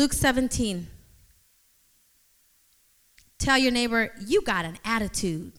[0.00, 0.86] Luke 17.
[3.36, 5.52] Tell your neighbor, you got an attitude.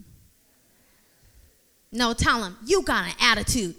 [1.92, 3.76] No, tell him, you got an attitude.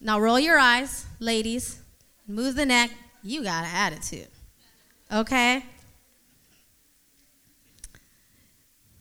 [0.00, 1.80] Now roll your eyes, ladies.
[2.28, 2.92] Move the neck.
[3.24, 4.28] You got an attitude.
[5.12, 5.64] Okay?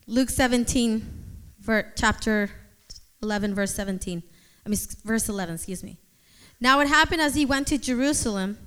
[0.07, 1.05] Luke 17,
[1.59, 2.49] ver- chapter
[3.21, 4.23] 11, verse 17.
[4.65, 5.99] I mean, verse 11, excuse me.
[6.59, 8.57] Now it happened as he went to Jerusalem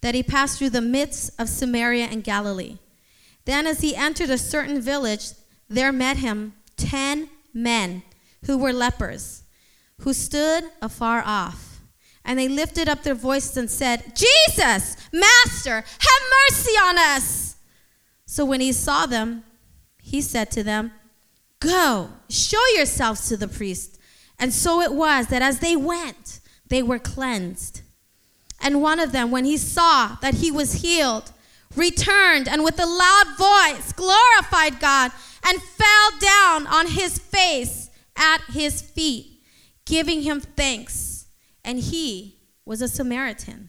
[0.00, 2.78] that he passed through the midst of Samaria and Galilee.
[3.44, 5.30] Then, as he entered a certain village,
[5.68, 8.02] there met him ten men
[8.46, 9.42] who were lepers,
[10.00, 11.80] who stood afar off.
[12.24, 17.56] And they lifted up their voices and said, Jesus, Master, have mercy on us.
[18.26, 19.42] So when he saw them,
[20.00, 20.92] he said to them,
[21.58, 23.98] Go, show yourselves to the priest.
[24.38, 26.40] And so it was that as they went,
[26.72, 27.82] they were cleansed.
[28.58, 31.30] And one of them, when he saw that he was healed,
[31.76, 35.12] returned and with a loud voice glorified God
[35.46, 39.42] and fell down on his face at his feet,
[39.84, 41.26] giving him thanks.
[41.62, 43.68] And he was a Samaritan.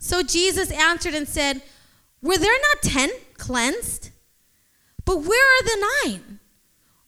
[0.00, 1.62] So Jesus answered and said,
[2.20, 4.10] Were there not ten cleansed?
[5.04, 6.40] But where are the nine?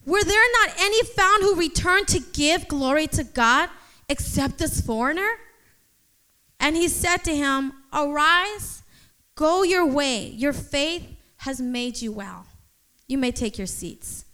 [0.06, 3.70] Were there not any found who returned to give glory to God
[4.14, 5.28] except this foreigner?
[6.60, 8.84] And he said to him, Arise,
[9.34, 10.28] go your way.
[10.28, 11.04] Your faith
[11.38, 12.46] has made you well.
[13.08, 14.24] You may take your seats.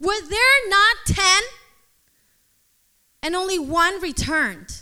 [0.00, 1.42] Were there not ten?
[3.22, 4.80] And only one returned.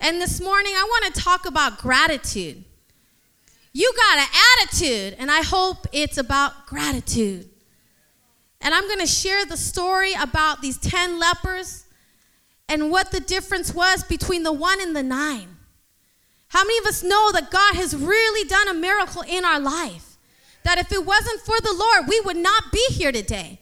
[0.00, 2.64] And this morning, I want to talk about gratitude.
[3.74, 7.50] You got an attitude, and I hope it's about gratitude.
[8.62, 11.84] And I'm going to share the story about these 10 lepers
[12.68, 15.56] and what the difference was between the one and the nine.
[16.48, 20.16] How many of us know that God has really done a miracle in our life?
[20.64, 23.60] That if it wasn't for the Lord, we would not be here today.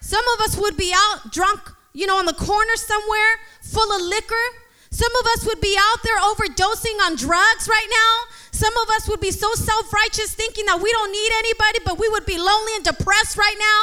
[0.00, 1.60] Some of us would be out drunk,
[1.92, 4.46] you know, on the corner somewhere, full of liquor.
[4.90, 8.34] Some of us would be out there overdosing on drugs right now.
[8.52, 11.98] Some of us would be so self righteous thinking that we don't need anybody, but
[11.98, 13.80] we would be lonely and depressed right now.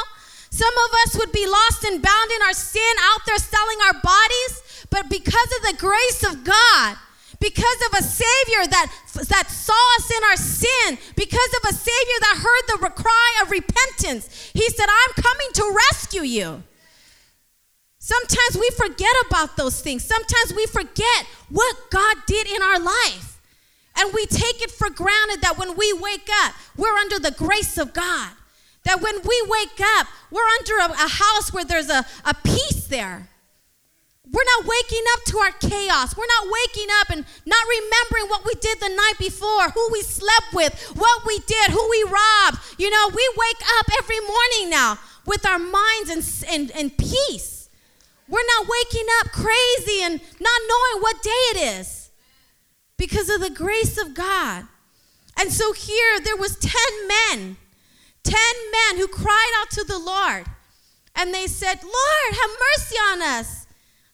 [0.50, 3.94] Some of us would be lost and bound in our sin, out there selling our
[4.00, 4.61] bodies.
[4.92, 6.96] But because of the grace of God,
[7.40, 8.92] because of a Savior that,
[9.30, 13.50] that saw us in our sin, because of a Savior that heard the cry of
[13.50, 16.62] repentance, He said, I'm coming to rescue you.
[17.98, 20.04] Sometimes we forget about those things.
[20.04, 23.40] Sometimes we forget what God did in our life.
[23.96, 27.78] And we take it for granted that when we wake up, we're under the grace
[27.78, 28.32] of God.
[28.84, 32.88] That when we wake up, we're under a, a house where there's a, a peace
[32.88, 33.30] there.
[34.32, 36.16] We're not waking up to our chaos.
[36.16, 40.00] We're not waking up and not remembering what we did the night before, who we
[40.00, 42.58] slept with, what we did, who we robbed.
[42.78, 47.68] You know, we wake up every morning now with our minds in, in, in peace.
[48.26, 52.10] We're not waking up crazy and not knowing what day it is
[52.96, 54.66] because of the grace of God.
[55.38, 56.72] And so here there was 10
[57.06, 57.56] men,
[58.24, 60.46] 10 men who cried out to the Lord.
[61.14, 63.61] And they said, Lord, have mercy on us.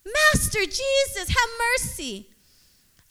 [0.05, 2.29] Master Jesus, have mercy.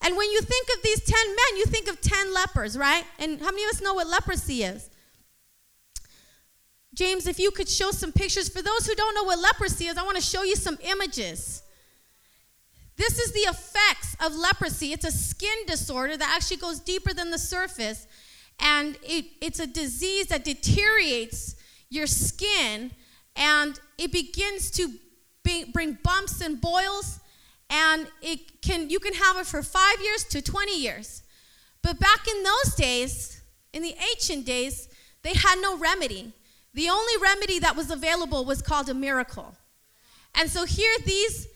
[0.00, 3.04] And when you think of these 10 men, you think of 10 lepers, right?
[3.18, 4.90] And how many of us know what leprosy is?
[6.94, 8.48] James, if you could show some pictures.
[8.48, 11.62] For those who don't know what leprosy is, I want to show you some images.
[12.96, 14.92] This is the effects of leprosy.
[14.92, 18.06] It's a skin disorder that actually goes deeper than the surface.
[18.58, 21.54] And it, it's a disease that deteriorates
[21.90, 22.90] your skin
[23.36, 24.92] and it begins to
[25.72, 27.20] bring bumps and boils.
[27.70, 31.22] And it can, you can have it for five years to 20 years.
[31.82, 33.42] But back in those days,
[33.72, 34.88] in the ancient days,
[35.22, 36.32] they had no remedy.
[36.74, 39.54] The only remedy that was available was called a miracle.
[40.34, 41.46] And so here, these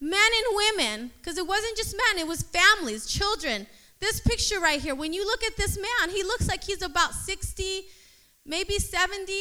[0.00, 3.66] men and women, because it wasn't just men, it was families, children.
[4.00, 7.12] This picture right here, when you look at this man, he looks like he's about
[7.12, 7.82] 60,
[8.46, 9.32] maybe 70.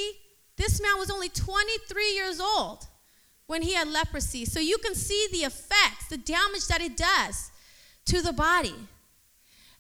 [0.57, 2.86] This man was only 23 years old
[3.50, 4.46] when he had leprosy.
[4.46, 7.50] So you can see the effects, the damage that it does
[8.06, 8.75] to the body.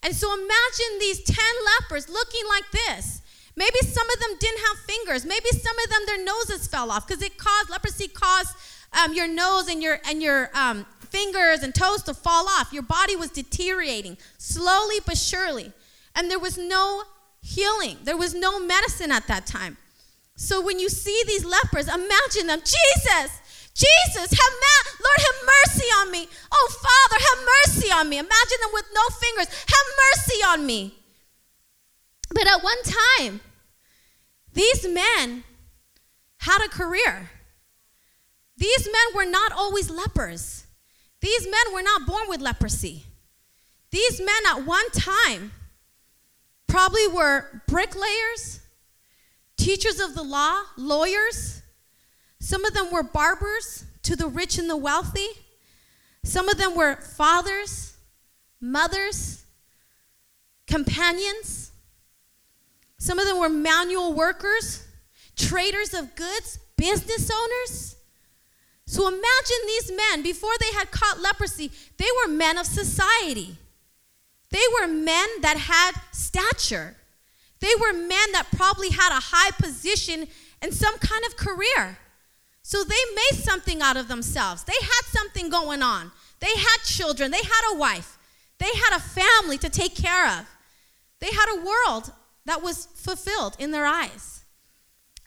[0.01, 1.37] And so imagine these 10
[1.79, 3.21] lepers looking like this.
[3.55, 5.23] Maybe some of them didn't have fingers.
[5.23, 8.55] Maybe some of them their noses fell off because it caused leprosy caused
[8.99, 12.73] um, your nose and your and your um, fingers and toes to fall off.
[12.73, 15.73] Your body was deteriorating slowly but surely,
[16.15, 17.03] and there was no
[17.41, 17.97] healing.
[18.03, 19.77] There was no medicine at that time.
[20.35, 23.41] So when you see these lepers, imagine them, Jesus,
[23.79, 26.27] Jesus, have ma- Lord, have mercy on me.
[26.51, 28.17] Oh, Father, have mercy on me.
[28.17, 29.47] Imagine them with no fingers.
[29.47, 30.95] Have mercy on me.
[32.31, 33.39] But at one time,
[34.53, 35.45] these men
[36.39, 37.31] had a career.
[38.57, 40.65] These men were not always lepers.
[41.21, 43.05] These men were not born with leprosy.
[43.91, 45.53] These men at one time
[46.67, 48.59] probably were bricklayers,
[49.57, 51.58] teachers of the law, lawyers.
[52.39, 55.27] Some of them were barbers to the rich and the wealthy.
[56.23, 57.97] Some of them were fathers,
[58.61, 59.43] mothers,
[60.67, 61.71] companions.
[62.97, 64.85] Some of them were manual workers,
[65.35, 67.95] traders of goods, business owners.
[68.85, 73.55] So imagine these men, before they had caught leprosy, they were men of society.
[74.49, 76.95] They were men that had stature.
[77.59, 80.27] They were men that probably had a high position
[80.61, 81.99] and some kind of career.
[82.69, 84.63] So they made something out of themselves.
[84.63, 86.11] They had something going on.
[86.39, 87.31] They had children.
[87.31, 88.19] They had a wife.
[88.59, 90.45] They had a family to take care of.
[91.19, 92.13] They had a world
[92.45, 94.43] that was fulfilled in their eyes.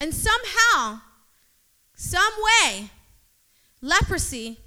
[0.01, 1.01] And somehow,
[1.97, 2.91] some way,
[3.81, 4.59] leprosy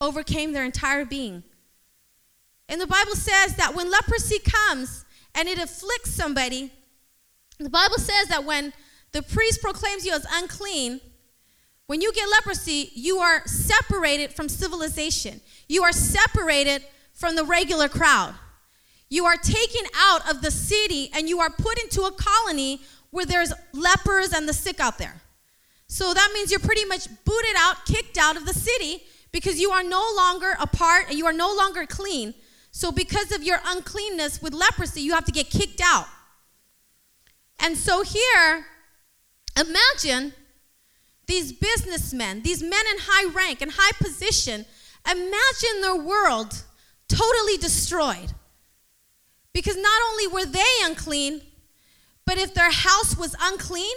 [0.00, 1.44] overcame their entire being.
[2.68, 6.72] And the Bible says that when leprosy comes and it afflicts somebody,
[7.60, 8.72] the Bible says that when
[9.12, 11.00] the priest proclaims you as unclean,
[11.90, 15.40] when you get leprosy, you are separated from civilization.
[15.66, 16.84] You are separated
[17.14, 18.32] from the regular crowd.
[19.08, 23.26] You are taken out of the city and you are put into a colony where
[23.26, 25.20] there's lepers and the sick out there.
[25.88, 29.02] So that means you're pretty much booted out, kicked out of the city
[29.32, 32.34] because you are no longer a part and you are no longer clean.
[32.70, 36.06] So, because of your uncleanness with leprosy, you have to get kicked out.
[37.58, 38.66] And so, here,
[39.58, 40.34] imagine
[41.30, 44.66] these businessmen, these men in high rank and high position,
[45.08, 46.64] imagine their world
[47.08, 48.32] totally destroyed.
[49.52, 51.40] Because not only were they unclean,
[52.26, 53.96] but if their house was unclean,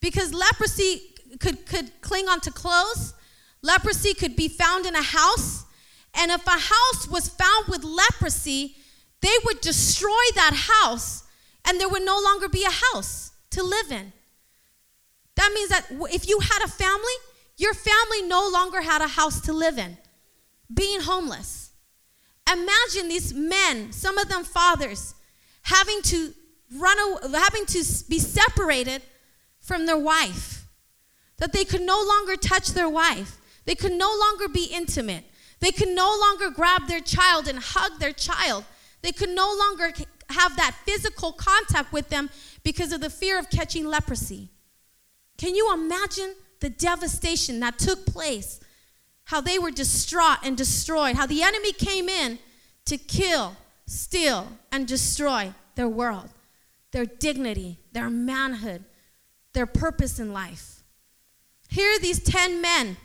[0.00, 1.02] because leprosy
[1.38, 3.14] could, could cling onto clothes,
[3.62, 5.64] leprosy could be found in a house.
[6.14, 8.76] And if a house was found with leprosy,
[9.20, 11.22] they would destroy that house
[11.64, 14.12] and there would no longer be a house to live in.
[15.38, 17.12] That means that if you had a family,
[17.58, 19.96] your family no longer had a house to live in,
[20.74, 21.70] being homeless.
[22.52, 25.14] Imagine these men, some of them fathers,
[25.62, 26.34] having to
[26.76, 26.98] run,
[27.32, 29.00] having to be separated
[29.60, 30.66] from their wife,
[31.36, 35.22] that they could no longer touch their wife, they could no longer be intimate,
[35.60, 38.64] they could no longer grab their child and hug their child,
[39.02, 39.92] they could no longer
[40.30, 42.28] have that physical contact with them
[42.64, 44.50] because of the fear of catching leprosy.
[45.38, 48.60] Can you imagine the devastation that took place?
[49.24, 52.38] How they were distraught and destroyed, how the enemy came in
[52.86, 53.56] to kill,
[53.86, 56.30] steal, and destroy their world,
[56.90, 58.84] their dignity, their manhood,
[59.52, 60.82] their purpose in life.
[61.68, 62.96] Here, these 10 men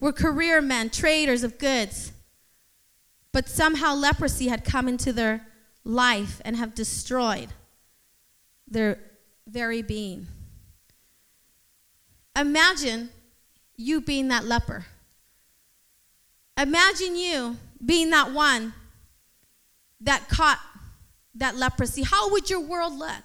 [0.00, 2.12] were career men, traders of goods,
[3.32, 5.46] but somehow leprosy had come into their
[5.84, 7.48] life and have destroyed
[8.66, 8.98] their
[9.46, 10.26] very being.
[12.36, 13.10] Imagine
[13.76, 14.86] you being that leper.
[16.56, 18.72] Imagine you being that one
[20.00, 20.58] that caught
[21.34, 22.02] that leprosy.
[22.02, 23.24] How would your world look?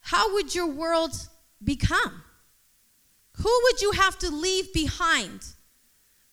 [0.00, 1.12] How would your world
[1.62, 2.22] become?
[3.36, 5.40] Who would you have to leave behind?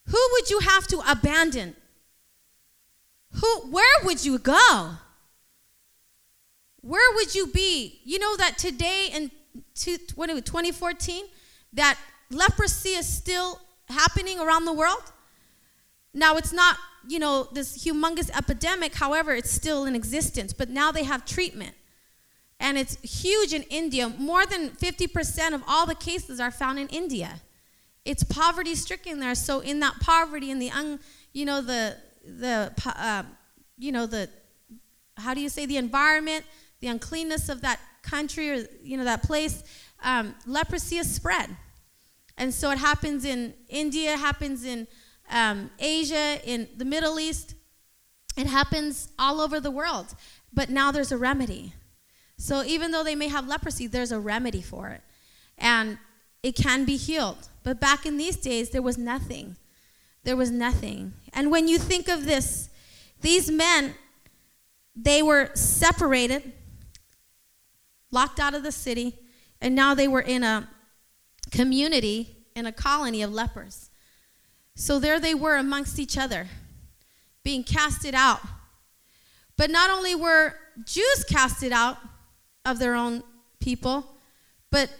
[0.06, 1.76] Who would you have to abandon?
[3.32, 4.92] Who, where would you go?
[6.80, 8.00] Where would you be?
[8.04, 9.30] You know that today in
[9.74, 11.24] 2014,
[11.72, 11.98] that
[12.30, 15.02] leprosy is still happening around the world?
[16.14, 20.90] Now, it's not, you know, this humongous epidemic, however, it's still in existence, but now
[20.90, 21.74] they have treatment.
[22.60, 24.08] And it's huge in India.
[24.08, 27.40] More than 50% of all the cases are found in India.
[28.04, 29.34] It's poverty stricken there.
[29.34, 30.98] So, in that poverty and the, un,
[31.32, 33.22] you know, the, the, uh,
[33.76, 34.28] you know, the,
[35.16, 36.44] how do you say, the environment,
[36.80, 39.62] the uncleanness of that country or, you know, that place,
[40.02, 41.56] um, leprosy is spread.
[42.36, 44.86] And so it happens in India, happens in
[45.30, 47.54] um, Asia, in the Middle East.
[48.36, 50.14] It happens all over the world.
[50.52, 51.72] But now there's a remedy.
[52.36, 55.02] So even though they may have leprosy, there's a remedy for it.
[55.58, 55.98] And
[56.42, 57.48] it can be healed.
[57.64, 59.56] But back in these days, there was nothing.
[60.22, 61.14] There was nothing.
[61.32, 62.70] And when you think of this,
[63.20, 63.94] these men,
[64.94, 66.52] they were separated,
[68.10, 69.18] locked out of the city,
[69.60, 70.68] and now they were in a
[71.50, 73.90] community in a colony of lepers.
[74.74, 76.48] So there they were amongst each other,
[77.42, 78.40] being casted out.
[79.56, 81.98] But not only were Jews casted out
[82.64, 83.22] of their own
[83.60, 84.16] people,
[84.70, 84.90] but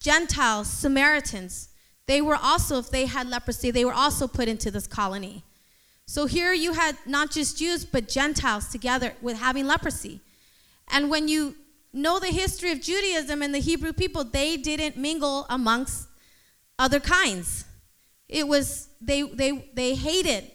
[0.00, 1.68] Gentiles, Samaritans,
[2.06, 5.44] they were also, if they had leprosy, they were also put into this colony.
[6.06, 10.20] So here you had not just Jews, but Gentiles together with having leprosy.
[10.88, 11.56] And when you
[11.92, 16.08] know the history of Judaism and the Hebrew people, they didn't mingle amongst
[16.78, 17.64] other kinds.
[18.28, 20.50] It was, they, they, they hated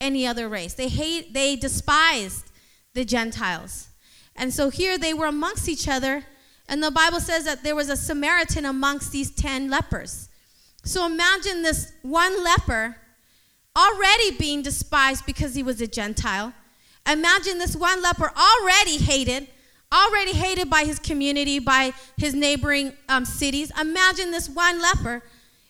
[0.00, 0.74] any other race.
[0.74, 2.50] They hate, they despised
[2.94, 3.88] the Gentiles.
[4.36, 6.24] And so here they were amongst each other,
[6.68, 10.28] and the Bible says that there was a Samaritan amongst these 10 lepers.
[10.84, 12.96] So imagine this one leper
[13.76, 16.52] already being despised because he was a Gentile.
[17.10, 19.48] Imagine this one leper already hated,
[19.92, 23.70] already hated by his community, by his neighboring um, cities.
[23.80, 25.22] Imagine this one leper,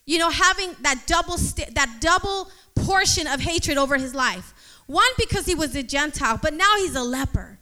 [0.04, 4.54] you know, having that double st- that double portion of hatred over his life.
[4.86, 7.58] One because he was a Gentile, but now he's a leper.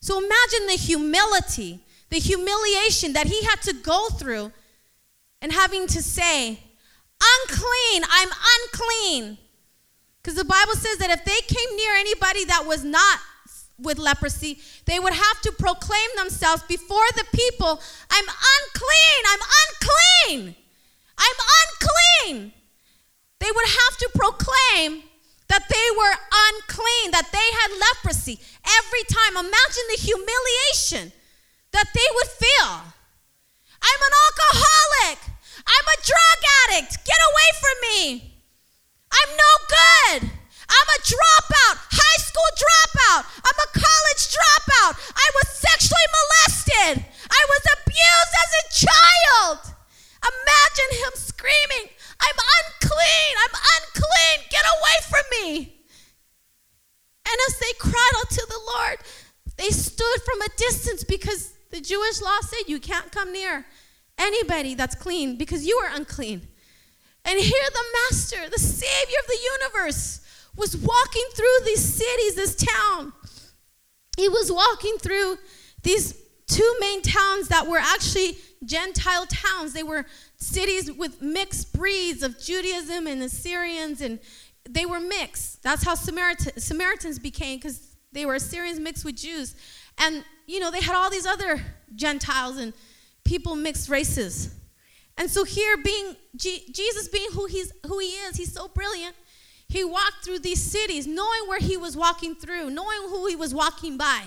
[0.00, 1.80] So imagine the humility,
[2.10, 4.52] the humiliation that he had to go through
[5.40, 6.60] and having to say,
[7.22, 8.28] unclean, I'm
[8.64, 9.38] unclean.
[10.22, 13.18] Because the Bible says that if they came near anybody that was not
[13.82, 20.56] with leprosy, they would have to proclaim themselves before the people I'm unclean, I'm unclean,
[21.18, 22.52] I'm unclean.
[23.38, 25.02] They would have to proclaim
[25.48, 26.16] that they were
[26.48, 29.36] unclean, that they had leprosy every time.
[29.36, 31.12] Imagine the humiliation
[31.72, 32.72] that they would feel.
[33.82, 35.18] I'm an alcoholic.
[35.66, 37.04] I'm a drug addict.
[37.04, 38.34] Get away from me.
[39.12, 40.41] I'm no good.
[40.72, 43.22] I'm a dropout, high school dropout.
[43.44, 44.92] I'm a college dropout.
[45.12, 47.04] I was sexually molested.
[47.28, 49.58] I was abused as a child.
[50.22, 53.32] Imagine him screaming, I'm unclean.
[53.44, 54.38] I'm unclean.
[54.48, 55.82] Get away from me.
[57.26, 58.98] And as they cried out to the Lord,
[59.56, 63.66] they stood from a distance because the Jewish law said you can't come near
[64.18, 66.46] anybody that's clean because you are unclean.
[67.24, 70.20] And here the Master, the Savior of the universe,
[70.56, 73.12] was walking through these cities, this town.
[74.16, 75.38] He was walking through
[75.82, 76.14] these
[76.46, 79.72] two main towns that were actually Gentile towns.
[79.72, 80.04] They were
[80.36, 84.18] cities with mixed breeds of Judaism and Assyrians, and
[84.68, 85.62] they were mixed.
[85.62, 89.56] That's how Samaritan, Samaritans became, because they were Assyrians mixed with Jews.
[89.98, 91.60] And, you know, they had all these other
[91.94, 92.72] Gentiles and
[93.24, 94.54] people mixed races.
[95.16, 99.14] And so here, being Jesus being who he's who he is, he's so brilliant.
[99.72, 103.54] He walked through these cities, knowing where he was walking through, knowing who he was
[103.54, 104.24] walking by.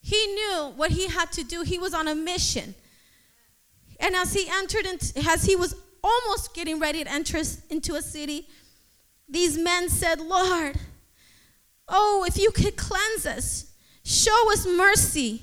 [0.00, 1.62] He knew what he had to do.
[1.62, 2.74] He was on a mission.
[4.00, 8.02] And as he entered, into, as he was almost getting ready to enter into a
[8.02, 8.48] city,
[9.28, 10.80] these men said, Lord,
[11.86, 13.70] oh, if you could cleanse us,
[14.02, 15.42] show us mercy.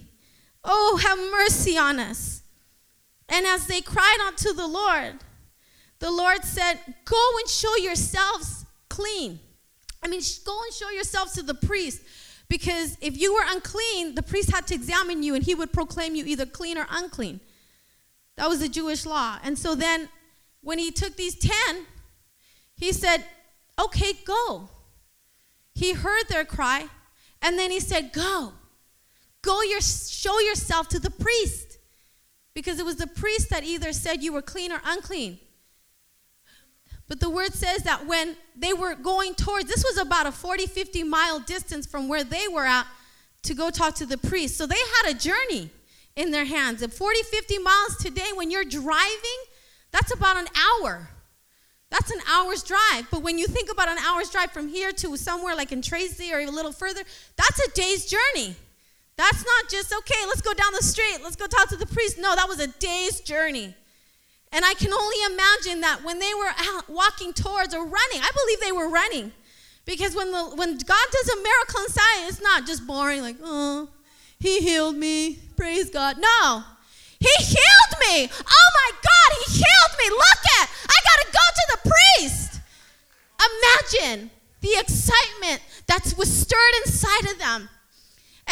[0.66, 2.42] Oh, have mercy on us.
[3.30, 5.20] And as they cried unto the Lord,
[6.00, 8.63] the Lord said, Go and show yourselves
[8.94, 9.40] clean.
[10.04, 12.02] I mean, go and show yourselves to the priest.
[12.48, 16.14] Because if you were unclean, the priest had to examine you and he would proclaim
[16.14, 17.40] you either clean or unclean.
[18.36, 19.40] That was the Jewish law.
[19.44, 20.10] And so then,
[20.62, 21.52] when he took these 10,
[22.76, 23.26] he said,
[23.84, 24.70] Okay, go.
[25.74, 26.86] He heard their cry,
[27.42, 28.54] and then he said, Go.
[29.42, 31.80] Go your, show yourself to the priest.
[32.54, 35.40] Because it was the priest that either said you were clean or unclean.
[37.14, 40.66] But the word says that when they were going towards, this was about a 40,
[40.66, 42.88] 50 mile distance from where they were at
[43.44, 44.58] to go talk to the priest.
[44.58, 45.70] So they had a journey
[46.16, 46.82] in their hands.
[46.82, 49.40] And 40, 50 miles today, when you're driving,
[49.92, 50.48] that's about an
[50.82, 51.08] hour.
[51.92, 53.06] That's an hour's drive.
[53.12, 56.34] But when you think about an hour's drive from here to somewhere like in Tracy
[56.34, 57.04] or a little further,
[57.36, 58.56] that's a day's journey.
[59.18, 62.18] That's not just, okay, let's go down the street, let's go talk to the priest.
[62.18, 63.76] No, that was a day's journey.
[64.54, 68.30] And I can only imagine that when they were out walking towards or running, I
[68.32, 69.32] believe they were running.
[69.84, 73.90] Because when, the, when God does a miracle inside, it's not just boring, like, oh,
[74.40, 76.18] he healed me, praise God.
[76.20, 76.64] No,
[77.20, 78.30] he healed me.
[78.32, 80.10] Oh my God, he healed me.
[80.10, 82.60] Look at, I got to go to the priest.
[83.42, 84.30] Imagine
[84.62, 87.70] the excitement that was stirred inside of them.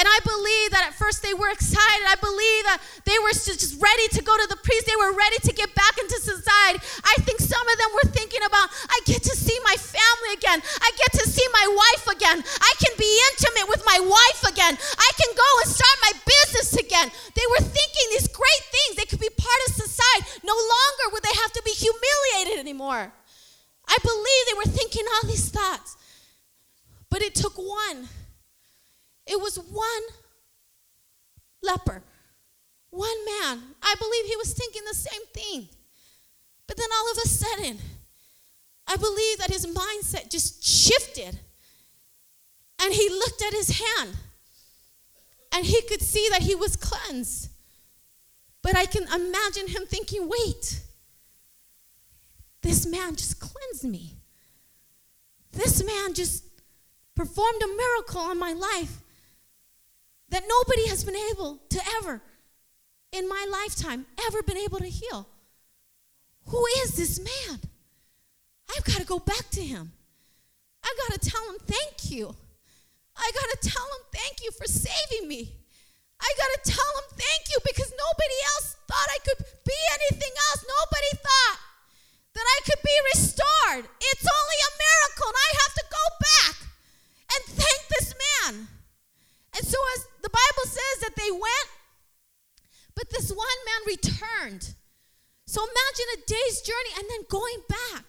[0.01, 2.09] And I believe that at first they were excited.
[2.09, 4.89] I believe that they were just ready to go to the priest.
[4.89, 6.81] They were ready to get back into society.
[7.05, 10.57] I think some of them were thinking about, I get to see my family again.
[10.57, 12.41] I get to see my wife again.
[12.41, 14.73] I can be intimate with my wife again.
[14.73, 17.13] I can go and start my business again.
[17.37, 18.97] They were thinking these great things.
[18.97, 20.41] They could be part of society.
[20.41, 23.13] No longer would they have to be humiliated anymore.
[23.85, 25.93] I believe they were thinking all these thoughts.
[27.13, 28.09] But it took one
[29.39, 30.03] was one
[31.61, 32.01] leper,
[32.89, 33.61] one man.
[33.81, 35.69] I believe he was thinking the same thing.
[36.67, 37.77] But then all of a sudden,
[38.87, 41.39] I believe that his mindset just shifted.
[42.81, 44.15] And he looked at his hand
[45.53, 47.49] and he could see that he was cleansed.
[48.63, 50.81] But I can imagine him thinking, wait,
[52.61, 54.15] this man just cleansed me.
[55.51, 56.43] This man just
[57.15, 58.99] performed a miracle on my life
[60.31, 62.21] that nobody has been able to ever,
[63.11, 65.27] in my lifetime, ever been able to heal.
[66.47, 67.59] Who is this man?
[68.75, 69.91] I've got to go back to him.
[70.83, 72.33] I've got to tell him thank you.
[73.15, 75.51] I got to tell him thank you for saving me.
[76.19, 80.33] I got to tell him thank you because nobody else thought I could be anything
[80.49, 80.63] else.
[80.63, 81.59] Nobody thought
[82.33, 83.83] that I could be restored.
[83.99, 86.55] It's only a miracle, and I have to go back
[87.35, 88.67] and thank this man.
[89.57, 91.69] And so, as the Bible says that they went,
[92.95, 94.75] but this one man returned.
[95.45, 98.05] So, imagine a day's journey and then going back.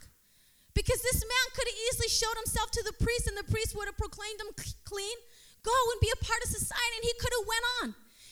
[0.72, 3.88] Because this man could have easily showed himself to the priest, and the priest would
[3.92, 4.56] have proclaimed him
[4.88, 5.16] clean,
[5.60, 7.86] go and be a part of society, and he could have went on.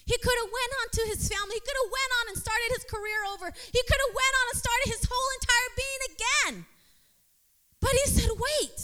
[0.08, 1.60] He could have went on to his family.
[1.60, 3.52] He could have went on and started his career over.
[3.52, 6.54] He could have went on and started his whole entire being again.
[7.78, 8.80] But he said, "Wait.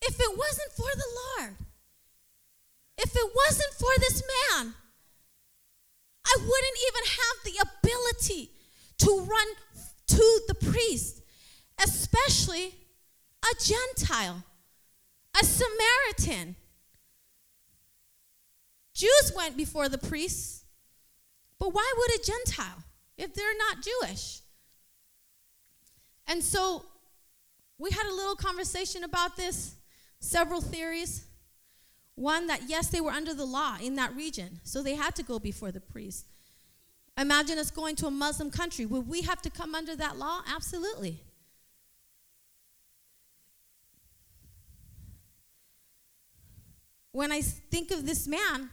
[0.00, 1.52] If it wasn't for the Lord,
[2.98, 4.74] if it wasn't for this man,
[6.26, 8.50] I wouldn't even have the ability
[8.98, 9.46] to run
[10.08, 11.22] to the priest,
[11.82, 12.74] especially
[13.42, 14.44] a Gentile,
[15.40, 16.56] a Samaritan."
[18.92, 20.64] Jews went before the priests,
[21.58, 22.82] but why would a Gentile
[23.16, 24.40] if they're not Jewish?
[26.26, 26.84] And so
[27.78, 29.76] we had a little conversation about this,
[30.18, 31.27] several theories.
[32.18, 35.22] One, that yes, they were under the law in that region, so they had to
[35.22, 36.26] go before the priest.
[37.16, 38.86] Imagine us going to a Muslim country.
[38.86, 40.40] Would we have to come under that law?
[40.48, 41.20] Absolutely.
[47.12, 48.70] When I think of this man,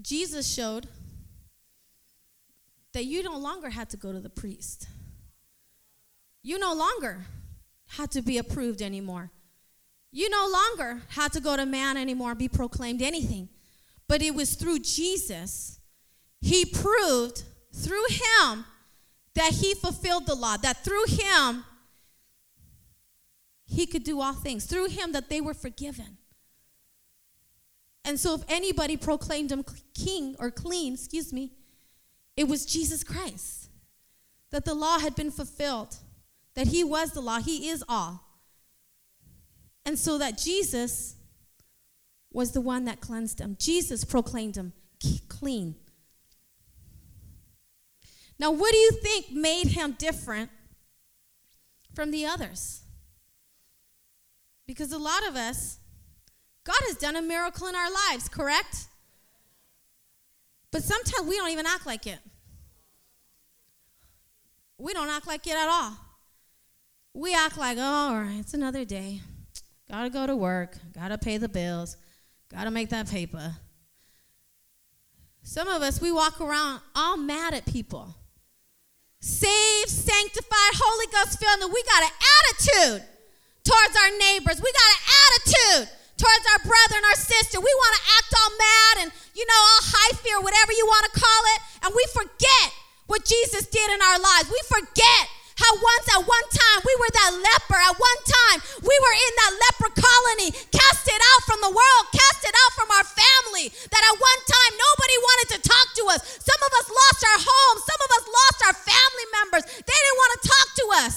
[0.00, 0.88] Jesus showed
[2.94, 4.88] that you no longer had to go to the priest.
[6.42, 7.26] You no longer
[7.88, 9.30] had to be approved anymore.
[10.12, 13.48] You no longer had to go to man anymore, and be proclaimed anything.
[14.06, 15.80] But it was through Jesus,
[16.42, 18.66] he proved through him
[19.34, 21.64] that he fulfilled the law, that through him,
[23.64, 24.66] he could do all things.
[24.66, 26.18] Through him, that they were forgiven.
[28.04, 31.52] And so, if anybody proclaimed him king or clean, excuse me,
[32.36, 33.70] it was Jesus Christ.
[34.50, 35.96] That the law had been fulfilled,
[36.54, 38.31] that he was the law, he is all.
[39.84, 41.16] And so, that Jesus
[42.32, 43.56] was the one that cleansed him.
[43.58, 44.72] Jesus proclaimed him
[45.28, 45.74] clean.
[48.38, 50.50] Now, what do you think made him different
[51.94, 52.82] from the others?
[54.66, 55.78] Because a lot of us,
[56.64, 58.86] God has done a miracle in our lives, correct?
[60.70, 62.18] But sometimes we don't even act like it.
[64.78, 65.96] We don't act like it at all.
[67.14, 69.20] We act like, oh, all right, it's another day.
[69.92, 71.98] Gotta go to work, gotta pay the bills,
[72.48, 73.52] gotta make that paper.
[75.42, 78.16] Some of us, we walk around all mad at people.
[79.20, 83.04] Saved, sanctified, Holy Ghost filled, and we got an attitude
[83.68, 84.64] towards our neighbors.
[84.64, 87.60] We got an attitude towards our brother and our sister.
[87.60, 91.04] We want to act all mad and, you know, all high fear, whatever you want
[91.12, 91.60] to call it.
[91.84, 92.68] And we forget
[93.12, 94.48] what Jesus did in our lives.
[94.48, 95.28] We forget
[95.62, 97.78] how once at one time we were that leper.
[97.78, 102.50] At one time we were in that leper colony, casted out from the world, casted
[102.50, 103.70] out from our family.
[103.70, 106.20] That at one time nobody wanted to talk to us.
[106.42, 107.80] Some of us lost our homes.
[107.86, 109.64] Some of us lost our family members.
[109.70, 111.16] They didn't want to talk to us.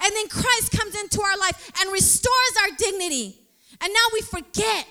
[0.00, 3.36] And then Christ comes into our life and restores our dignity.
[3.80, 4.86] And now we forget.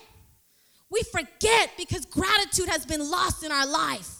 [0.90, 4.19] We forget because gratitude has been lost in our life.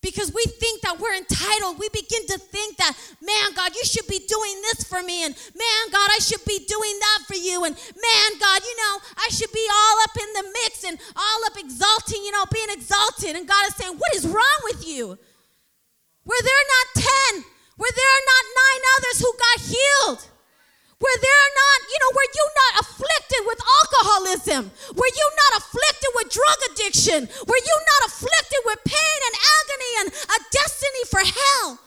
[0.00, 1.78] Because we think that we're entitled.
[1.78, 5.24] We begin to think that, man, God, you should be doing this for me.
[5.24, 7.64] And man, God, I should be doing that for you.
[7.64, 11.44] And man, God, you know, I should be all up in the mix and all
[11.46, 13.34] up exalting, you know, being exalted.
[13.34, 15.18] And God is saying, what is wrong with you?
[16.24, 17.44] Were there not 10?
[17.78, 20.37] Were there not nine others who got healed?
[20.98, 24.62] Were there not, you know, were you not afflicted with alcoholism?
[24.98, 27.20] Were you not afflicted with drug addiction?
[27.46, 31.78] Were you not afflicted with pain and agony and a destiny for hell?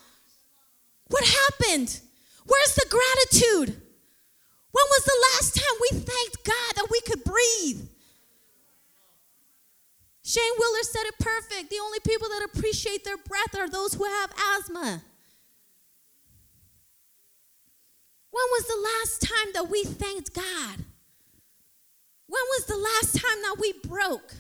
[1.08, 2.00] What happened?
[2.46, 3.82] Where's the gratitude?
[4.72, 7.88] When was the last time we thanked God that we could breathe.
[10.24, 11.70] Shane Willer said it perfect.
[11.70, 15.04] The only people that appreciate their breath are those who have asthma.
[18.32, 20.78] When was the last time that we thanked God?
[22.28, 24.34] When was the last time that we broke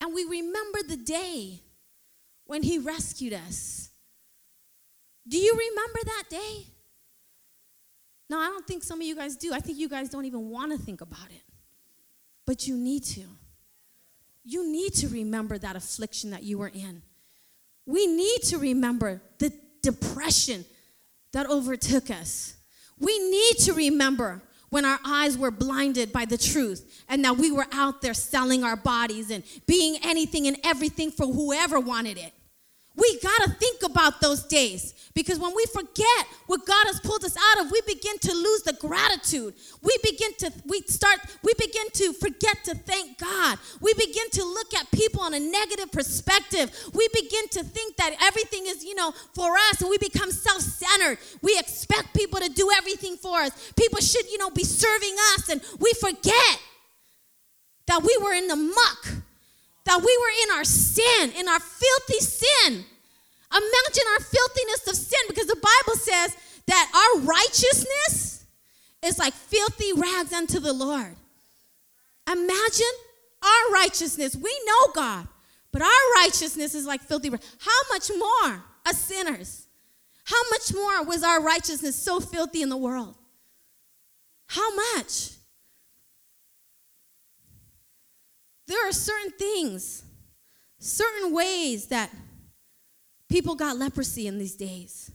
[0.00, 1.60] and we remember the day
[2.46, 3.90] when He rescued us?
[5.28, 6.66] Do you remember that day?
[8.30, 9.52] No, I don't think some of you guys do.
[9.52, 11.42] I think you guys don't even want to think about it.
[12.46, 13.24] But you need to.
[14.44, 17.02] You need to remember that affliction that you were in.
[17.86, 20.64] We need to remember the depression
[21.32, 22.56] that overtook us.
[23.02, 27.50] We need to remember when our eyes were blinded by the truth and that we
[27.50, 32.32] were out there selling our bodies and being anything and everything for whoever wanted it.
[32.94, 37.24] We got to think about those days because when we forget what God has pulled
[37.24, 39.54] us out of, we begin to lose the gratitude.
[39.82, 43.58] We begin to we start we begin to forget to thank God.
[43.80, 46.70] We begin to look at people on a negative perspective.
[46.92, 51.18] We begin to think that everything is, you know, for us and we become self-centered.
[51.40, 53.72] We expect people to do everything for us.
[53.76, 56.60] People should, you know, be serving us and we forget
[57.86, 59.22] that we were in the muck
[59.84, 62.84] that we were in our sin, in our filthy sin.
[63.52, 68.44] Imagine our filthiness of sin because the Bible says that our righteousness
[69.02, 71.16] is like filthy rags unto the Lord.
[72.30, 72.94] Imagine
[73.42, 74.36] our righteousness.
[74.36, 75.26] We know God,
[75.72, 77.56] but our righteousness is like filthy rags.
[77.58, 79.66] How much more as sinners?
[80.24, 83.16] How much more was our righteousness so filthy in the world?
[84.46, 85.30] How much?
[88.66, 90.04] There are certain things,
[90.78, 92.10] certain ways that
[93.28, 95.10] people got leprosy in these days.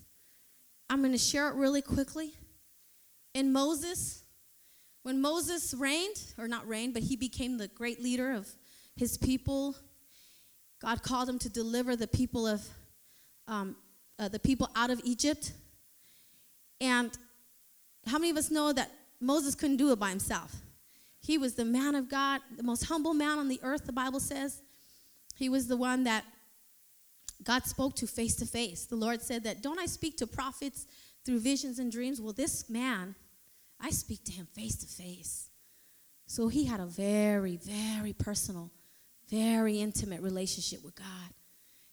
[0.90, 2.34] I'm going to share it really quickly.
[3.34, 4.24] In Moses,
[5.04, 8.48] when Moses reigned, or not reigned, but he became the great leader of
[8.96, 9.76] his people,
[10.82, 12.68] God called him to deliver the people of
[13.48, 13.76] um,
[14.20, 15.54] uh, the people out of Egypt.
[16.82, 17.16] And
[18.06, 20.56] how many of us know that Moses couldn't do it by himself?
[21.28, 24.22] He was the man of God, the most humble man on the earth, the Bible
[24.22, 24.62] says.
[25.36, 26.24] He was the one that
[27.44, 28.86] God spoke to face to face.
[28.86, 30.88] The Lord said that, Don't I speak to prophets
[31.26, 32.22] through visions and dreams?
[32.22, 33.14] Well, this man,
[33.78, 35.50] I speak to him face to face.
[36.28, 38.72] So he had a very, very personal,
[39.30, 41.34] very intimate relationship with God.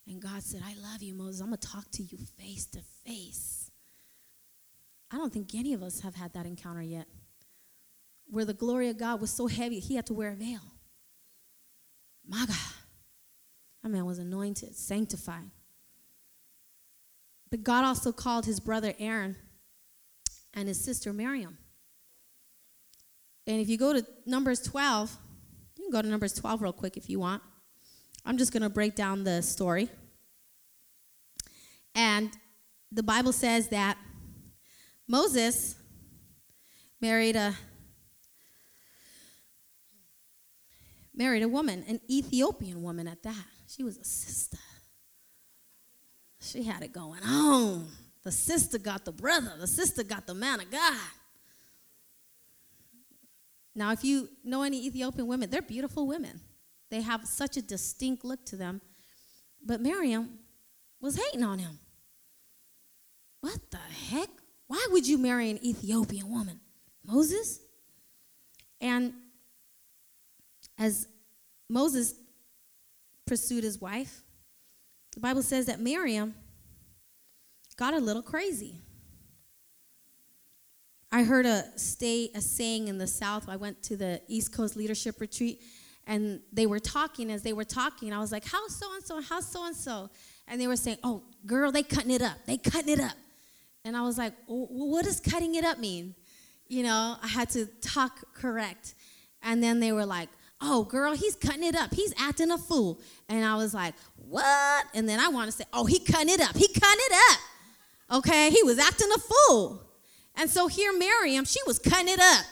[0.07, 1.41] And God said, I love you, Moses.
[1.41, 3.69] I'm going to talk to you face to face.
[5.11, 7.09] I don't think any of us have had that encounter yet
[8.35, 10.61] where the glory of God was so heavy, he had to wear a veil.
[12.27, 12.57] My God.
[13.83, 15.51] That man was anointed, sanctified.
[17.51, 19.37] But God also called his brother Aaron
[20.55, 21.59] and his sister Miriam.
[23.47, 25.17] And if you go to Numbers 12,
[25.77, 27.43] you can go to Numbers 12 real quick if you want.
[28.25, 29.91] I'm just going to break down the story.
[31.95, 32.31] And
[32.91, 33.99] the Bible says that
[35.07, 35.77] Moses
[37.01, 37.55] married a
[41.15, 43.45] married a woman, an Ethiopian woman at that.
[43.67, 44.59] She was a sister.
[46.41, 47.89] She had it going on.
[48.23, 51.01] The sister got the brother, the sister got the man of God.
[53.75, 56.41] Now, if you know any Ethiopian women, they're beautiful women.
[56.91, 58.81] They have such a distinct look to them.
[59.65, 60.39] But Miriam
[61.01, 61.79] was hating on him.
[63.41, 64.29] What the heck?
[64.69, 66.61] Why would you marry an Ethiopian woman?
[67.05, 67.61] Moses?
[68.81, 69.13] And
[70.79, 71.09] as
[71.69, 72.15] Moses
[73.27, 74.23] pursued his wife,
[75.15, 76.35] the Bible says that Miriam
[77.77, 78.81] got a little crazy.
[81.11, 83.49] I heard a stay a saying in the South.
[83.49, 85.63] I went to the East Coast Leadership Retreat,
[86.09, 87.31] and they were talking.
[87.31, 89.21] As they were talking, I was like, "How so and so?
[89.23, 90.11] How so and so?"
[90.49, 92.39] And they were saying, "Oh, girl, they cutting it up.
[92.47, 93.17] They cutting it up."
[93.85, 96.17] And I was like, well, "What does cutting it up mean?"
[96.67, 98.95] You know, I had to talk correct.
[99.41, 101.95] And then they were like, oh, girl, he's cutting it up.
[101.95, 103.01] He's acting a fool.
[103.29, 104.87] And I was like, what?
[104.95, 106.57] And then I want to say, oh, he cutting it up.
[106.57, 108.19] He cutting it up.
[108.19, 109.83] Okay, he was acting a fool.
[110.37, 112.45] And so here, Miriam, she was cutting it up.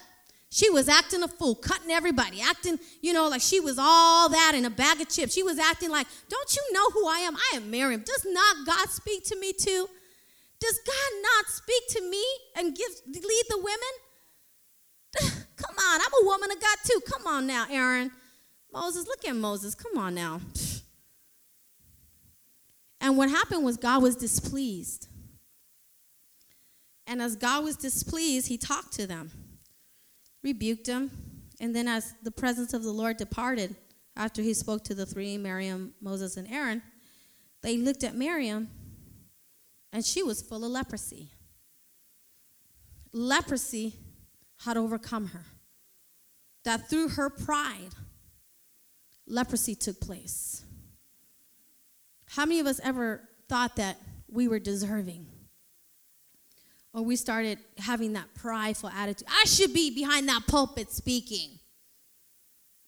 [0.50, 4.52] She was acting a fool, cutting everybody, acting, you know, like she was all that
[4.54, 5.32] in a bag of chips.
[5.32, 7.36] She was acting like, don't you know who I am?
[7.36, 8.02] I am Miriam.
[8.04, 9.88] Does not God speak to me too?
[10.60, 12.22] Does God not speak to me
[12.56, 15.44] and give lead the women?
[15.64, 17.00] Come on, I'm a woman of God too.
[17.06, 18.10] Come on now, Aaron.
[18.72, 19.74] Moses, look at Moses.
[19.74, 20.40] Come on now.
[23.00, 25.08] And what happened was God was displeased.
[27.06, 29.30] And as God was displeased, he talked to them.
[30.42, 31.10] rebuked them.
[31.60, 33.76] And then, as the presence of the Lord departed,
[34.16, 36.82] after he spoke to the three Miriam, Moses, and Aaron,
[37.62, 38.68] they looked at Miriam,
[39.92, 41.28] and she was full of leprosy.
[43.12, 43.94] Leprosy
[44.64, 45.44] had overcome her.
[46.64, 47.90] That through her pride,
[49.26, 50.64] leprosy took place.
[52.26, 53.98] How many of us ever thought that
[54.28, 55.26] we were deserving?
[56.94, 59.28] Or we started having that prideful attitude.
[59.28, 61.58] I should be behind that pulpit speaking.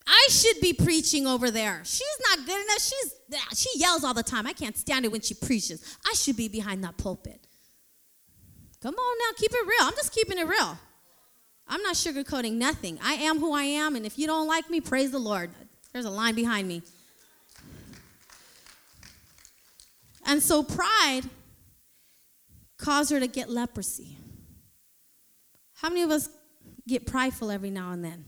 [0.07, 1.81] I should be preaching over there.
[1.83, 2.79] She's not good enough.
[2.79, 3.13] She's
[3.55, 4.45] she yells all the time.
[4.45, 5.97] I can't stand it when she preaches.
[6.05, 7.47] I should be behind that pulpit.
[8.81, 9.87] Come on now, keep it real.
[9.87, 10.77] I'm just keeping it real.
[11.67, 12.99] I'm not sugarcoating nothing.
[13.03, 15.49] I am who I am, and if you don't like me, praise the Lord.
[15.93, 16.83] There's a line behind me.
[20.25, 21.21] And so pride
[22.77, 24.17] caused her to get leprosy.
[25.75, 26.29] How many of us
[26.87, 28.25] get prideful every now and then?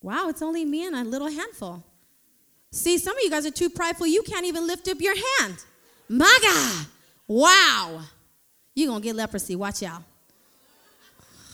[0.00, 1.84] Wow, it's only me and a little handful.
[2.70, 5.56] See, some of you guys are too prideful, you can't even lift up your hand.
[6.08, 6.86] My God,
[7.26, 8.00] wow.
[8.74, 9.56] You're going to get leprosy.
[9.56, 10.02] Watch out.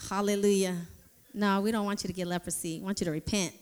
[0.09, 0.75] Hallelujah.
[1.33, 2.79] No, we don't want you to get leprosy.
[2.79, 3.53] We want you to repent.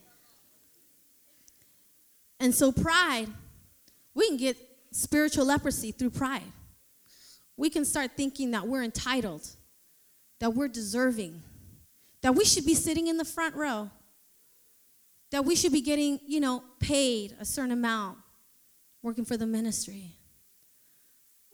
[2.39, 3.27] And so, pride,
[4.13, 4.57] we can get
[4.91, 6.43] spiritual leprosy through pride.
[7.55, 9.47] We can start thinking that we're entitled,
[10.39, 11.41] that we're deserving,
[12.21, 13.89] that we should be sitting in the front row,
[15.31, 18.17] that we should be getting, you know, paid a certain amount
[19.01, 20.11] working for the ministry.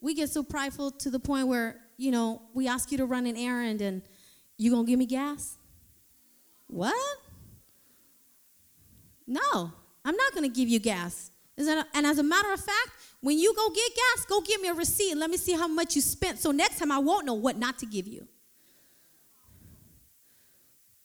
[0.02, 3.25] We get so prideful to the point where, you know, we ask you to run
[3.25, 4.02] an errand and
[4.59, 5.55] you gonna give me gas?
[6.67, 6.93] What?
[9.25, 9.71] No,
[10.03, 11.31] I'm not gonna give you gas.
[11.57, 12.89] And as a matter of fact,
[13.21, 15.67] when you go get gas, go give me a receipt and let me see how
[15.67, 16.39] much you spent.
[16.39, 18.27] So next time I won't know what not to give you.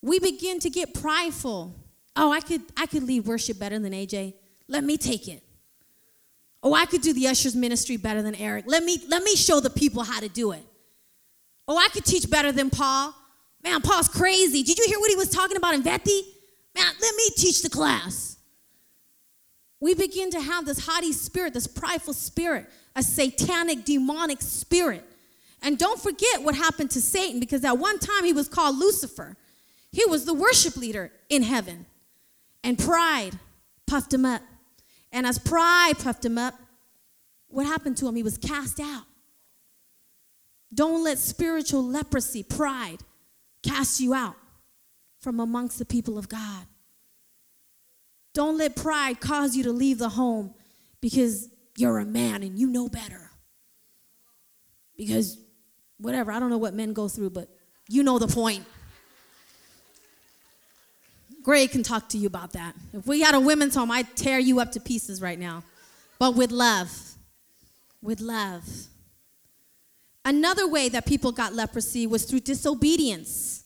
[0.03, 1.75] We begin to get prideful.
[2.17, 4.35] Oh, I could I could lead worship better than AJ.
[4.69, 5.43] Let me take it.
[6.63, 8.65] Oh, I could do the ushers ministry better than Eric.
[8.67, 10.65] Let me let me show the people how to do it.
[11.67, 13.15] Oh, I could teach better than Paul.
[13.65, 14.63] Man, Paul's crazy.
[14.63, 16.21] Did you hear what he was talking about in Vethi?
[16.77, 18.35] Man, let me teach the class
[19.85, 25.05] we begin to have this haughty spirit, this prideful spirit, a satanic, demonic spirit.
[25.61, 29.37] And don't forget what happened to Satan because at one time he was called Lucifer.
[29.93, 31.85] He was the worship leader in heaven.
[32.63, 33.39] And pride
[33.87, 34.41] puffed him up.
[35.13, 36.55] And as pride puffed him up,
[37.49, 38.17] what happened to him?
[38.17, 39.05] He was cast out.
[40.73, 43.01] Don't let spiritual leprosy, pride,
[43.65, 44.37] cast you out
[45.21, 46.67] from amongst the people of God.
[48.35, 50.55] Don't let pride cause you to leave the home
[51.01, 53.31] because you're a man and you know better.
[54.97, 55.39] Because
[55.99, 57.49] whatever, I don't know what men go through, but
[57.89, 58.65] you know the point.
[61.43, 62.75] Greg can talk to you about that.
[62.93, 65.63] If we had a women's home, I'd tear you up to pieces right now.
[66.19, 66.91] But with love.
[68.03, 68.65] With love.
[70.25, 73.65] Another way that people got leprosy was through disobedience.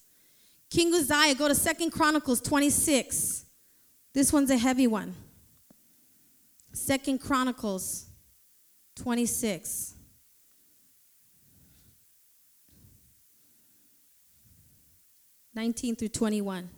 [0.71, 3.47] King Uzziah, go to Second Chronicles 26.
[4.13, 5.15] This one's a heavy one.
[6.73, 8.07] Second Chronicles
[8.97, 9.95] 26.
[15.55, 16.69] Nineteen through twenty-one.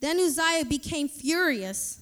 [0.00, 2.00] Then Uzziah became furious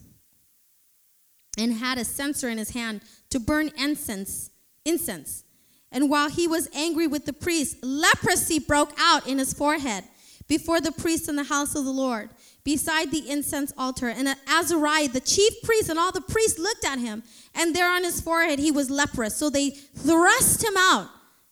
[1.59, 4.51] and had a censer in his hand to burn incense.
[4.87, 5.44] Incense.
[5.90, 10.05] And while he was angry with the priest, leprosy broke out in his forehead
[10.46, 12.31] before the priests in the house of the Lord
[12.64, 14.09] beside the incense altar.
[14.09, 17.22] And Azariah, the chief priest, and all the priests looked at him,
[17.55, 19.37] and there on his forehead he was leprous.
[19.37, 21.09] So they thrust him out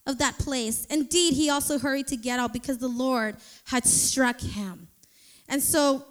[0.07, 0.85] of that place.
[0.87, 4.89] Indeed, he also hurried to get out because the Lord had struck him.
[5.49, 6.05] And so,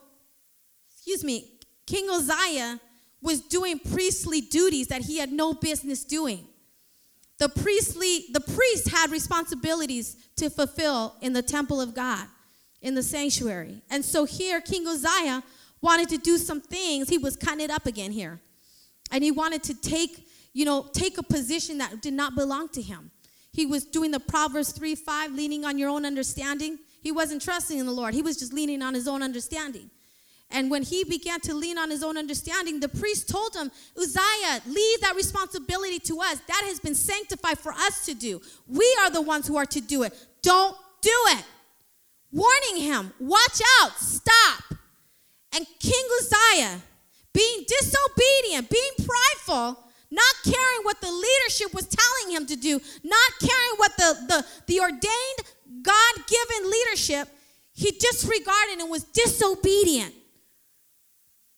[0.91, 1.51] excuse me,
[1.85, 2.79] King Uzziah
[3.21, 6.47] was doing priestly duties that he had no business doing.
[7.37, 12.27] The priestly, the priest had responsibilities to fulfill in the temple of God
[12.81, 13.81] in the sanctuary.
[13.89, 15.43] And so here, King Uzziah
[15.81, 17.09] wanted to do some things.
[17.09, 18.39] He was cutting it up again here.
[19.11, 22.81] And he wanted to take, you know, take a position that did not belong to
[22.81, 23.11] him.
[23.51, 26.79] He was doing the Proverbs 3 5, leaning on your own understanding.
[27.01, 29.89] He wasn't trusting in the Lord, he was just leaning on his own understanding.
[30.51, 34.61] And when he began to lean on his own understanding, the priest told him, Uzziah,
[34.67, 36.39] leave that responsibility to us.
[36.47, 38.41] That has been sanctified for us to do.
[38.67, 40.13] We are the ones who are to do it.
[40.41, 41.45] Don't do it
[42.35, 44.63] warning him, Watch out, stop.
[45.55, 46.81] And King Uzziah,
[47.33, 49.81] being disobedient, being prideful,
[50.11, 54.45] not caring what the leadership was telling him to do, not caring what the, the,
[54.67, 57.29] the ordained, God given leadership,
[57.73, 60.13] He disregarded and was disobedient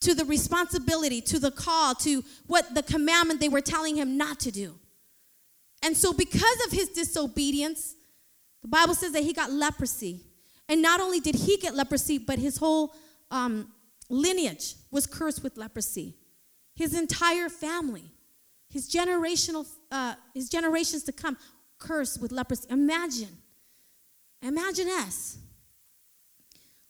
[0.01, 4.39] to the responsibility, to the call, to what the commandment they were telling him not
[4.41, 4.75] to do.
[5.83, 7.95] And so, because of his disobedience,
[8.61, 10.21] the Bible says that he got leprosy.
[10.69, 12.93] And not only did he get leprosy, but his whole
[13.31, 13.71] um,
[14.09, 16.15] lineage was cursed with leprosy.
[16.75, 18.11] His entire family,
[18.69, 21.37] his generational, uh, his generations to come,
[21.79, 22.67] cursed with leprosy.
[22.69, 23.37] Imagine,
[24.41, 25.37] imagine us.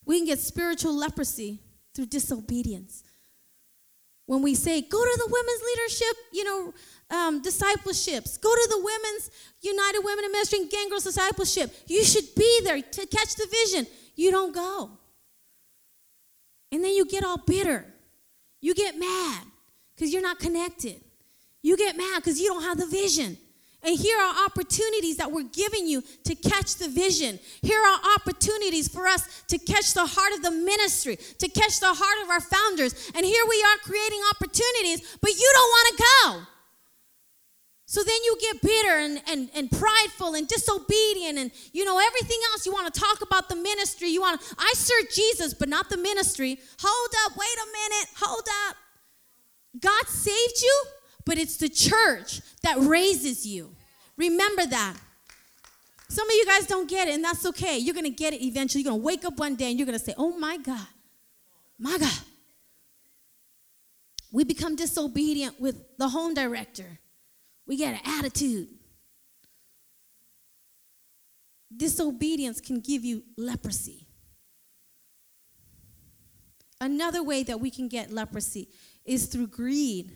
[0.05, 1.59] We can get spiritual leprosy
[1.97, 3.03] through disobedience.
[4.27, 6.73] When we say, go to the women's leadership, you know,
[7.09, 9.31] um, discipleships, go to the women's
[9.61, 11.73] United Women in Ministry and Gang Girls discipleship.
[11.87, 13.87] You should be there to catch the vision.
[14.15, 14.91] You don't go.
[16.71, 17.85] And then you get all bitter.
[18.61, 19.43] You get mad
[19.95, 21.01] because you're not connected.
[21.63, 23.37] You get mad because you don't have the vision.
[23.87, 27.39] And here are opportunities that we're giving you to catch the vision.
[27.61, 31.93] Here are opportunities for us to catch the heart of the ministry, to catch the
[31.93, 33.09] heart of our founders.
[33.15, 36.41] And here we are creating opportunities, but you don't want to go.
[37.85, 42.39] So then you get bitter and, and, and prideful and disobedient and you know everything
[42.51, 42.65] else.
[42.65, 44.09] You want to talk about the ministry.
[44.09, 46.59] You want to, I serve Jesus, but not the ministry.
[46.81, 48.75] Hold up, wait a minute, hold up.
[49.79, 50.83] God saved you,
[51.23, 53.76] but it's the church that raises you.
[54.17, 54.95] Remember that.
[56.09, 57.77] Some of you guys don't get it, and that's okay.
[57.77, 58.83] You're gonna get it eventually.
[58.83, 60.87] You're gonna wake up one day and you're gonna say, Oh my God,
[61.77, 62.19] my God.
[64.31, 66.99] We become disobedient with the home director
[67.67, 68.69] we get an attitude.
[71.75, 74.07] Disobedience can give you leprosy.
[76.79, 78.69] Another way that we can get leprosy
[79.03, 80.15] is through greed.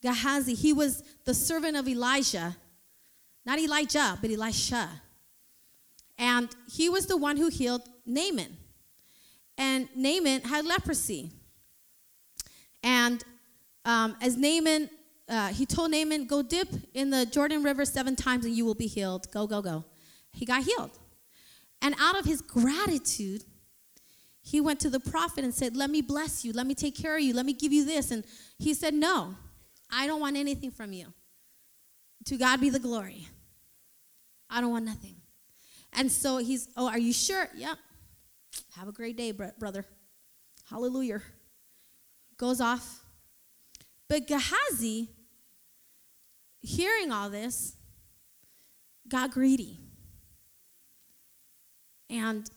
[0.00, 2.56] Gehazi, he was the servant of Elijah,
[3.44, 4.88] not Elijah, but Elisha.
[6.18, 8.56] And he was the one who healed Naaman.
[9.56, 11.30] And Naaman had leprosy.
[12.82, 13.22] And
[13.84, 14.90] um, as Naaman
[15.30, 18.74] uh, he told Naaman, Go dip in the Jordan River seven times and you will
[18.74, 19.30] be healed.
[19.30, 19.84] Go, go, go.
[20.32, 20.98] He got healed.
[21.80, 23.44] And out of his gratitude,
[24.42, 26.52] he went to the prophet and said, Let me bless you.
[26.52, 27.32] Let me take care of you.
[27.32, 28.10] Let me give you this.
[28.10, 28.24] And
[28.58, 29.36] he said, No,
[29.90, 31.12] I don't want anything from you.
[32.26, 33.28] To God be the glory.
[34.48, 35.16] I don't want nothing.
[35.92, 37.48] And so he's, Oh, are you sure?
[37.56, 37.78] Yep.
[38.76, 39.84] Have a great day, brother.
[40.68, 41.20] Hallelujah.
[42.36, 43.02] Goes off.
[44.08, 45.08] But Gehazi
[46.62, 47.76] hearing all this,
[49.08, 49.78] got greedy.
[52.08, 52.50] And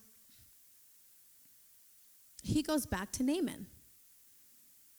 [2.41, 3.67] he goes back to Naaman.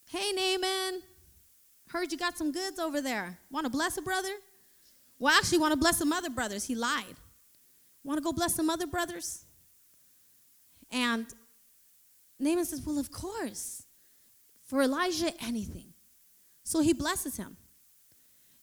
[0.09, 1.03] Hey, Naaman,
[1.89, 3.39] heard you got some goods over there.
[3.51, 4.33] Want to bless a brother?
[5.19, 6.65] Well, I actually, want to bless some other brothers.
[6.65, 7.17] He lied.
[8.03, 9.45] Want to go bless some other brothers?
[10.91, 11.27] And
[12.39, 13.85] Naaman says, Well, of course.
[14.65, 15.93] For Elijah, anything.
[16.65, 17.57] So he blesses him.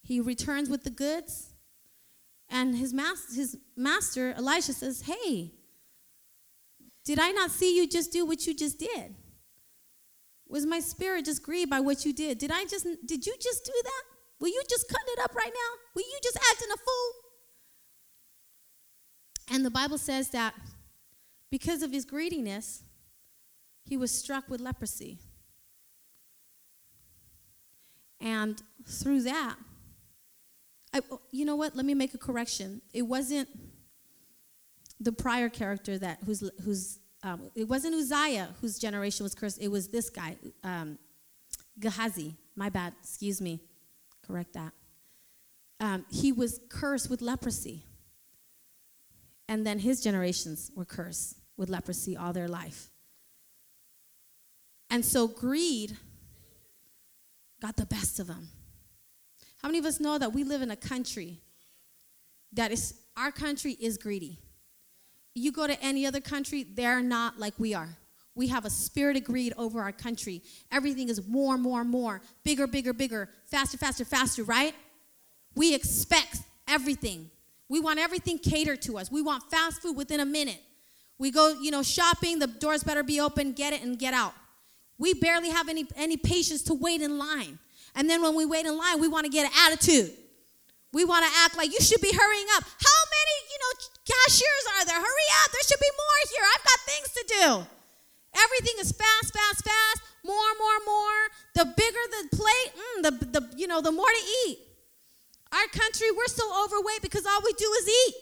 [0.02, 1.54] He returns with the goods.
[2.50, 5.54] And his, mas- his master, Elisha, says, Hey,
[7.06, 9.16] did I not see you just do what you just did?
[10.48, 12.38] Was my spirit just grieved by what you did?
[12.38, 14.04] Did I just did you just do that?
[14.42, 15.80] Will you just cut it up right now?
[15.96, 17.12] Will you just acting a fool?
[19.56, 20.56] And the Bible says that
[21.52, 22.84] because of his greediness,
[23.84, 25.20] he was struck with leprosy.
[28.20, 29.58] And through that,
[30.94, 31.02] I,
[31.32, 31.76] you know what?
[31.76, 32.82] Let me make a correction.
[32.94, 33.48] It wasn't
[35.00, 39.62] the prior character that who's who's um, it wasn't Uzziah whose generation was cursed.
[39.62, 40.98] It was this guy, um,
[41.80, 42.36] Gehazi.
[42.56, 42.94] My bad.
[43.02, 43.62] Excuse me.
[44.32, 44.72] Correct that.
[45.82, 47.84] Um, he was cursed with leprosy,
[49.50, 52.90] and then his generations were cursed with leprosy all their life.
[54.90, 55.98] And so greed
[57.62, 58.48] got the best of them.
[59.62, 61.42] How many of us know that we live in a country
[62.54, 64.40] that is, our country is greedy?
[65.36, 67.98] You go to any other country, they're not like we are.
[68.36, 70.42] We have a spirit of greed over our country.
[70.72, 74.74] Everything is more, more, more, bigger, bigger, bigger, faster, faster, faster, right?
[75.54, 77.30] We expect everything.
[77.68, 79.12] We want everything catered to us.
[79.12, 80.62] We want fast food within a minute.
[81.18, 84.34] We go, you know, shopping, the doors better be open, get it and get out.
[84.98, 87.60] We barely have any, any patience to wait in line.
[87.96, 90.12] And then when we wait in line, we want to get an attitude.
[90.94, 92.64] We want to act like you should be hurrying up.
[92.64, 93.72] How many, you know,
[94.06, 94.96] cashiers are there?
[94.96, 95.52] Hurry up.
[95.52, 96.46] There should be more here.
[96.54, 97.81] I've got things to do.
[98.36, 100.02] Everything is fast, fast, fast.
[100.24, 101.20] More, more, more.
[101.56, 104.60] The bigger the plate, mm, the, the, you know, the more to eat.
[105.52, 108.16] Our country, we're so overweight because all we do is eat.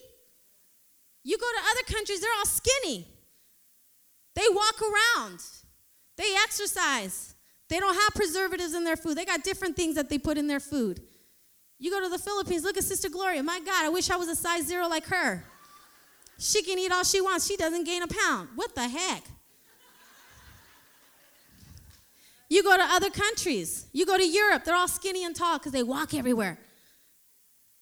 [1.24, 3.08] You go to other countries, they're all skinny.
[4.36, 5.42] They walk around,
[6.18, 7.36] they exercise.
[7.68, 9.16] They don't have preservatives in their food.
[9.16, 11.02] They got different things that they put in their food.
[11.78, 13.44] You go to the Philippines, look at Sister Gloria.
[13.44, 15.46] My God, I wish I was a size zero like her.
[16.40, 18.50] She can eat all she wants, she doesn't gain a pound.
[18.56, 19.24] What the heck?
[22.50, 25.72] You go to other countries, you go to Europe, they're all skinny and tall because
[25.72, 26.58] they walk everywhere.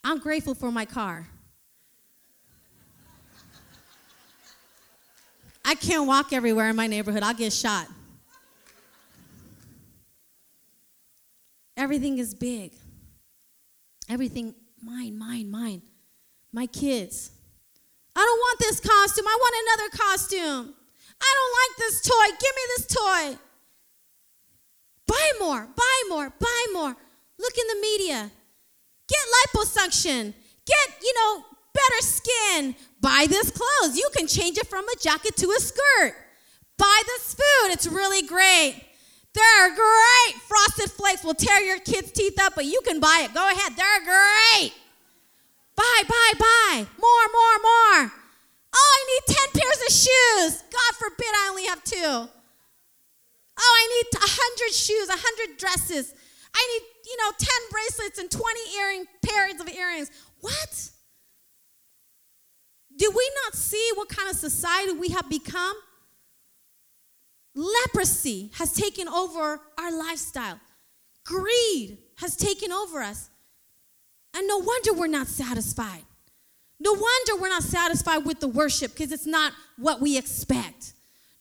[0.04, 1.28] I'm grateful for my car.
[5.64, 7.88] I can't walk everywhere in my neighborhood, I'll get shot.
[11.78, 12.74] Everything is big.
[14.10, 15.82] Everything, mine, mine, mine.
[16.52, 17.32] My kids.
[18.16, 19.26] I don't want this costume.
[19.28, 20.74] I want another costume.
[21.22, 22.28] I don't like this toy.
[22.40, 23.47] Give me this toy.
[25.08, 26.96] Buy more, buy more, buy more.
[27.40, 28.32] Look in the media.
[29.08, 30.34] Get liposuction.
[30.66, 32.76] Get, you know, better skin.
[33.00, 33.98] Buy this clothes.
[33.98, 36.16] You can change it from a jacket to a skirt.
[36.78, 37.72] Buy this food.
[37.72, 38.84] It's really great.
[39.34, 40.42] They're great.
[40.48, 43.34] Frosted Flakes will tear your kids' teeth up, but you can buy it.
[43.34, 43.74] Go ahead.
[43.76, 44.74] They're great.
[45.76, 46.88] Buy, buy, buy.
[47.00, 48.12] More, more, more.
[48.74, 50.64] Oh, I need 10 pairs of shoes.
[50.72, 52.30] God forbid I only have two.
[53.60, 56.14] Oh, I need 100 shoes, 100 dresses.
[56.54, 60.12] I need, you know, 10 bracelets and 20 earring pairs of earrings.
[60.42, 60.90] What?
[62.98, 65.76] Do we not see what kind of society we have become?
[67.56, 70.60] Leprosy has taken over our lifestyle.
[71.26, 73.30] Greed has taken over us.
[74.36, 76.04] And no wonder we're not satisfied.
[76.80, 80.94] No wonder we're not satisfied with the worship because it's not what we expect.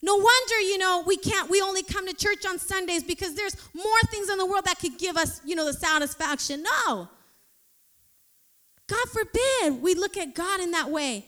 [0.02, 3.56] No wonder, you know, we can't, we only come to church on Sundays because there's
[3.74, 6.62] more things in the world that could give us, you know, the satisfaction.
[6.62, 7.08] No.
[8.86, 11.24] God forbid we look at God in that way.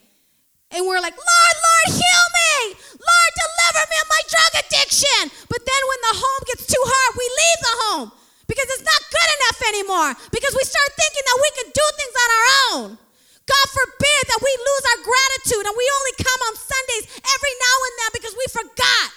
[0.71, 2.77] And we're like, Lord, Lord, heal me.
[2.93, 5.23] Lord, deliver me of my drug addiction.
[5.49, 8.09] But then when the home gets too hard, we leave the home
[8.47, 10.11] because it's not good enough anymore.
[10.29, 13.08] Because we start thinking that we can do things on our own.
[13.49, 17.77] God forbid that we lose our gratitude and we only come on Sundays every now
[17.89, 19.09] and then because we forgot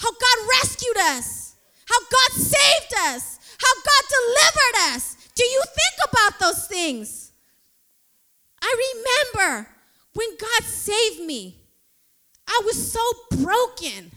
[0.00, 5.16] how God rescued us, how God saved us, how God delivered us.
[5.36, 7.32] Do you think about those things?
[8.62, 9.68] I remember
[10.14, 11.56] when God saved me,
[12.46, 13.00] I was so
[13.36, 14.10] broken.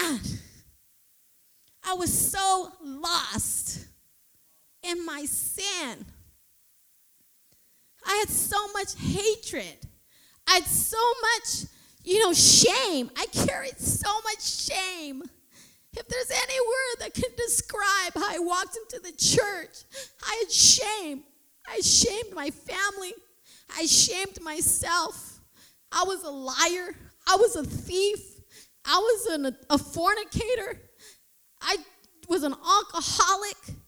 [0.00, 0.38] And
[1.84, 3.86] I was so lost
[4.82, 6.04] in my sin.
[8.06, 9.86] I had so much hatred.
[10.46, 11.70] I had so much,
[12.04, 13.10] you know, shame.
[13.16, 15.22] I carried so much shame.
[15.94, 19.84] If there's any word that can describe how I walked into the church,
[20.22, 21.24] I had shame.
[21.68, 23.12] I shamed my family.
[23.76, 25.40] I shamed myself.
[25.90, 26.94] I was a liar.
[27.28, 28.20] I was a thief.
[28.84, 30.80] I was an, a fornicator.
[31.60, 31.76] I
[32.28, 33.81] was an alcoholic.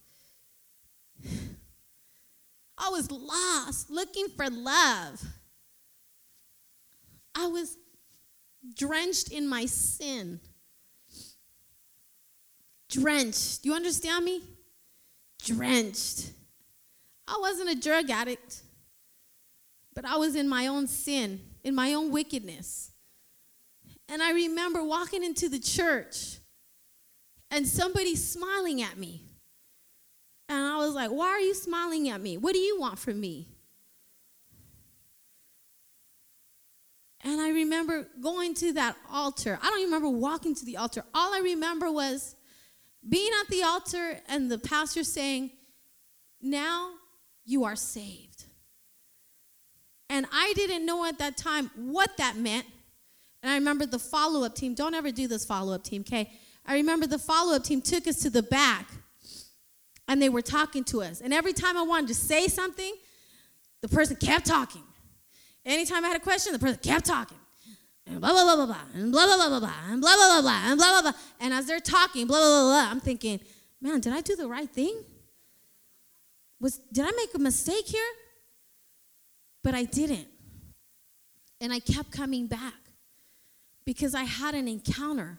[2.77, 5.23] I was lost, looking for love.
[7.35, 7.77] I was
[8.77, 10.41] drenched in my sin.
[12.89, 13.63] Drenched.
[13.63, 14.43] Do you understand me?
[15.43, 16.33] Drenched.
[17.27, 18.63] I wasn't a drug addict,
[19.95, 22.91] but I was in my own sin, in my own wickedness.
[24.09, 26.39] And I remember walking into the church
[27.51, 29.23] and somebody smiling at me.
[30.49, 32.37] And I was like, Why are you smiling at me?
[32.37, 33.49] What do you want from me?
[37.25, 39.59] And I remember going to that altar.
[39.63, 41.05] I don't even remember walking to the altar.
[41.15, 42.37] All I remember was
[43.09, 45.51] being at the altar and the pastor saying,
[46.43, 46.93] Now
[47.47, 48.45] you are saved.
[50.11, 52.67] And I didn't know at that time what that meant.
[53.43, 56.31] And I remember the follow up team, don't ever do this follow up team, okay?
[56.67, 58.87] I remember the follow up team took us to the back
[60.09, 61.21] and they were talking to us.
[61.21, 62.93] And every time I wanted to say something,
[63.81, 64.83] the person kept talking.
[65.65, 67.39] Anytime I had a question, the person kept talking.
[68.07, 70.29] And blah, blah, blah, blah, blah, and blah, blah, blah, blah, blah, and blah, blah,
[70.29, 71.21] blah, blah, and blah, blah, blah.
[71.41, 73.41] And as they're talking, blah, blah, blah, blah, I'm thinking,
[73.81, 75.03] man, did I do the right thing?
[76.61, 78.03] Was, did I make a mistake here?
[79.63, 80.29] But I didn't.
[81.61, 82.75] And I kept coming back
[83.87, 85.39] because I had an encounter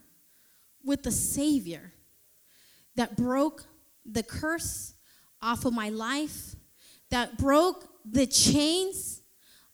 [0.83, 1.91] with the Savior
[2.95, 3.65] that broke
[4.05, 4.93] the curse
[5.41, 6.55] off of my life,
[7.11, 9.21] that broke the chains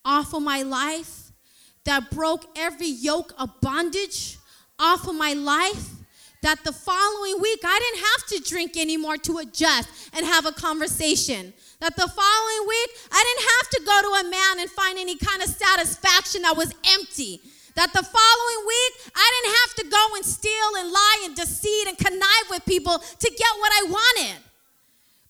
[0.04, 1.32] off of my life,
[1.86, 4.38] that broke every yoke of bondage
[4.80, 5.90] off of my life.
[6.42, 10.52] That the following week I didn't have to drink anymore to adjust and have a
[10.52, 11.54] conversation.
[11.80, 15.18] That the following week I didn't have to go to a man and find any
[15.18, 17.42] kind of satisfaction that was empty.
[17.76, 21.88] That the following week, I didn't have to go and steal and lie and deceive
[21.88, 24.38] and connive with people to get what I wanted.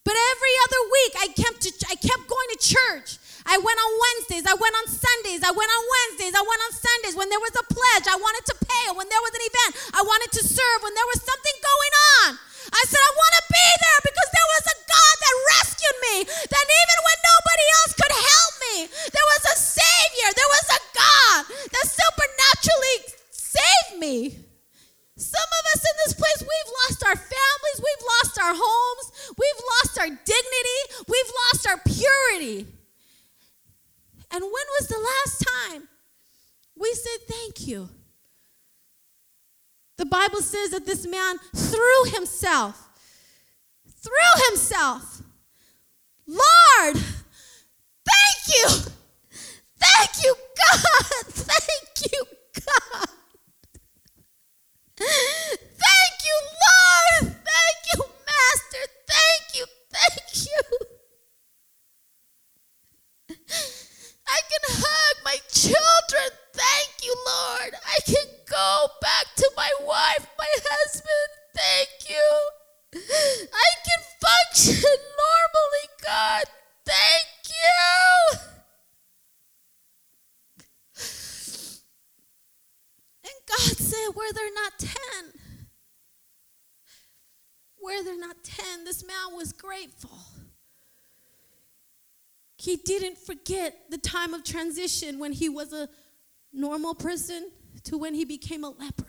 [0.02, 3.22] But every other week, I kept, to, I kept going to church.
[3.46, 4.46] I went on Wednesdays.
[4.50, 5.42] I went on Sundays.
[5.46, 6.34] I went on Wednesdays.
[6.34, 7.14] I went on Sundays.
[7.18, 8.86] When there was a pledge, I wanted to pay.
[8.94, 10.80] When there was an event, I wanted to serve.
[10.82, 12.30] When there was something going on,
[12.74, 16.16] I said, I want to be there because there was a God that rescued me.
[16.28, 18.76] That even when nobody else could help me,
[19.12, 20.30] there was a Savior.
[20.36, 21.40] There was a God
[21.72, 22.98] that supernaturally
[23.32, 24.16] saved me.
[25.16, 29.06] Some of us in this place, we've lost our families, we've lost our homes,
[29.38, 32.66] we've lost our dignity, we've lost our purity.
[34.32, 35.88] And when was the last time
[36.76, 37.90] we said thank you?
[39.98, 42.90] The Bible says that this man threw himself,
[44.02, 45.22] threw himself.
[46.28, 48.68] Lord, thank you.
[49.80, 50.36] Thank you,
[50.72, 51.26] God.
[51.28, 52.24] Thank you,
[52.54, 53.10] God.
[54.98, 57.36] Thank you, Lord.
[57.36, 58.84] Thank you, Master.
[59.08, 59.66] Thank you.
[59.92, 60.78] Thank you.
[64.28, 66.30] I can hug my children.
[66.54, 67.74] Thank you, Lord.
[67.86, 71.32] I can go back to my wife, my husband.
[71.56, 72.61] Thank you.
[72.94, 74.90] I can function
[75.24, 76.44] normally, God.
[76.86, 78.40] Thank you.
[83.24, 85.32] And God said, Were there not ten?
[87.82, 88.84] Were there not ten?
[88.84, 90.20] This man was grateful.
[92.58, 95.90] He didn't forget the time of transition when he was a
[96.54, 97.50] normal person
[97.86, 99.01] to when he became a leper.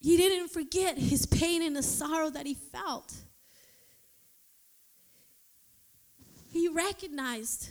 [0.00, 3.14] He didn't forget his pain and the sorrow that he felt.
[6.50, 7.70] He recognized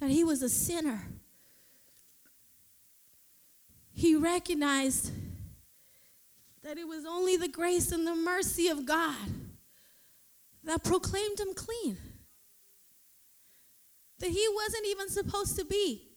[0.00, 1.06] that he was a sinner.
[3.92, 5.10] He recognized
[6.62, 9.28] that it was only the grace and the mercy of God
[10.64, 11.96] that proclaimed him clean
[14.18, 16.08] that he wasn't even supposed to be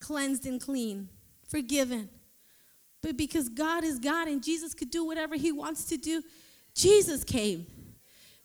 [0.00, 1.08] cleansed and clean,
[1.48, 2.08] forgiven.
[3.02, 6.22] But because God is God and Jesus could do whatever he wants to do,
[6.74, 7.66] Jesus came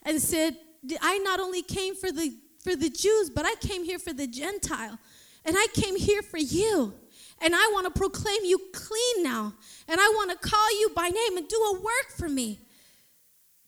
[0.03, 0.55] and said,
[1.01, 2.33] I not only came for the
[2.65, 4.97] for the Jews, but I came here for the Gentile.
[5.45, 6.95] And I came here for you.
[7.39, 9.53] And I want to proclaim you clean now.
[9.87, 12.59] And I want to call you by name and do a work for me.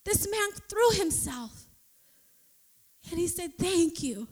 [0.04, 1.68] This man threw himself.
[3.12, 4.28] And he said, Thank you.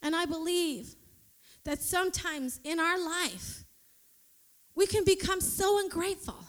[0.00, 0.94] And I believe
[1.64, 3.64] that sometimes in our life,
[4.74, 6.44] we can become so ungrateful.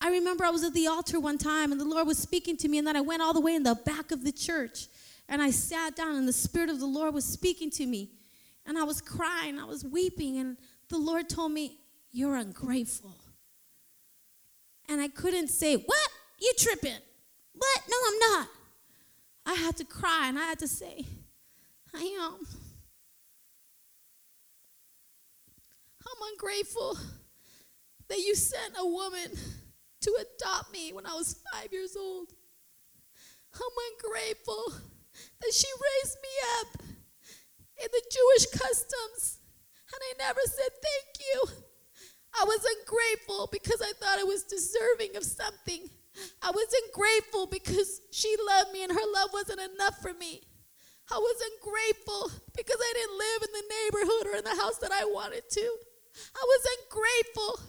[0.00, 2.68] I remember I was at the altar one time and the Lord was speaking to
[2.68, 4.86] me, and then I went all the way in the back of the church
[5.28, 8.10] and I sat down, and the Spirit of the Lord was speaking to me.
[8.64, 10.56] And I was crying, I was weeping, and
[10.88, 11.78] the Lord told me,
[12.12, 13.14] You're ungrateful.
[14.88, 16.08] And I couldn't say, What?
[16.40, 16.98] You tripping?
[17.54, 17.80] What?
[17.88, 18.48] No, I'm not.
[19.46, 21.06] I had to cry and I had to say,
[21.94, 22.46] I am.
[26.16, 26.98] I'm ungrateful
[28.08, 29.30] that you sent a woman
[30.00, 32.32] to adopt me when I was five years old.
[33.54, 33.60] I'm
[33.92, 34.64] ungrateful
[35.40, 36.82] that she raised me up
[37.82, 39.38] in the Jewish customs
[39.92, 41.62] and I never said thank you.
[42.38, 45.88] I was ungrateful because I thought I was deserving of something.
[46.42, 50.42] I was ungrateful because she loved me and her love wasn't enough for me.
[51.10, 54.92] I was ungrateful because I didn't live in the neighborhood or in the house that
[54.92, 55.76] I wanted to.
[56.34, 57.60] I was ungrateful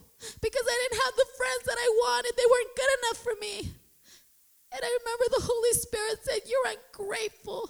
[0.41, 2.33] because I didn't have the friends that I wanted.
[2.35, 3.55] They weren't good enough for me.
[4.71, 7.69] And I remember the Holy Spirit said, You're ungrateful.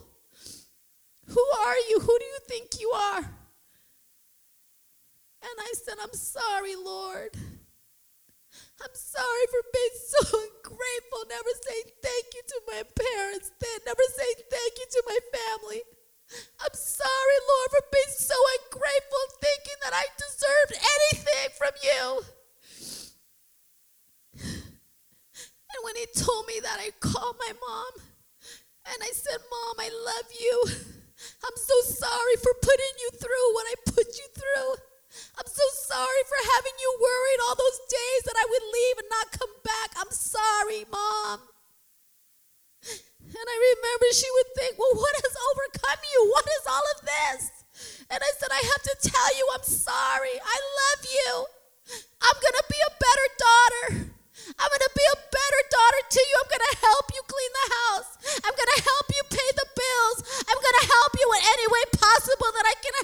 [1.28, 2.00] Who are you?
[2.00, 3.24] Who do you think you are?
[5.44, 7.36] And I said, I'm sorry, Lord.
[8.82, 13.52] I'm sorry for being so ungrateful, never saying thank you to my parents,
[13.86, 15.82] never saying thank you to my family.
[16.60, 22.04] I'm sorry, Lord, for being so ungrateful, thinking that I deserved anything from you.
[25.78, 27.92] And when he told me that, I called my mom
[28.88, 30.56] and I said, Mom, I love you.
[31.46, 34.72] I'm so sorry for putting you through what I put you through.
[35.38, 39.10] I'm so sorry for having you worried all those days that I would leave and
[39.10, 39.90] not come back.
[39.98, 41.57] I'm sorry, Mom.
[43.28, 46.20] And I remember she would think, Well, what has overcome you?
[46.32, 47.40] What is all of this?
[48.08, 50.36] And I said, I have to tell you, I'm sorry.
[50.40, 51.32] I love you.
[52.24, 53.86] I'm going to be a better daughter.
[54.56, 56.36] I'm going to be a better daughter to you.
[56.40, 58.12] I'm going to help you clean the house.
[58.48, 60.18] I'm going to help you pay the bills.
[60.48, 62.96] I'm going to help you in any way possible that I can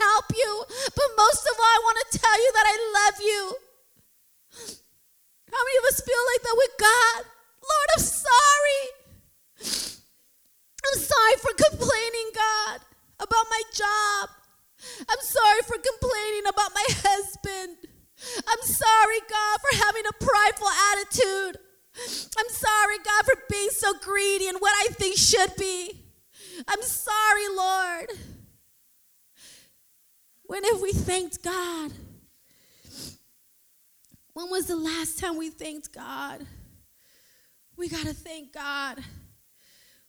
[21.13, 21.57] attitude.
[22.37, 26.01] I'm sorry, God, for being so greedy and what I think should be.
[26.67, 28.09] I'm sorry, Lord.
[30.45, 31.91] When have we thanked God?
[34.33, 36.45] When was the last time we thanked God?
[37.77, 38.99] We got to thank God.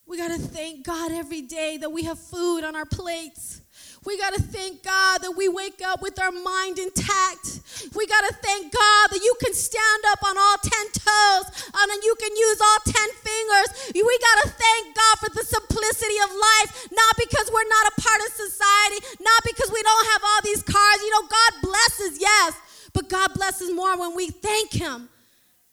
[0.07, 3.63] We got to thank God every day that we have food on our plates.
[4.05, 7.65] We got to thank God that we wake up with our mind intact.
[7.97, 12.03] We got to thank God that you can stand up on all 10 toes and
[12.05, 13.69] you can use all 10 fingers.
[13.95, 18.01] We got to thank God for the simplicity of life, not because we're not a
[18.03, 21.01] part of society, not because we don't have all these cars.
[21.01, 22.53] You know, God blesses, yes,
[22.93, 25.09] but God blesses more when we thank Him.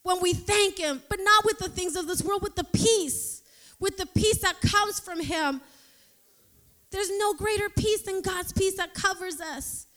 [0.04, 3.41] When we thank Him, but not with the things of this world, with the peace,
[3.82, 5.60] with the peace that comes from Him
[6.92, 9.88] there's no greater peace than God's peace that covers us.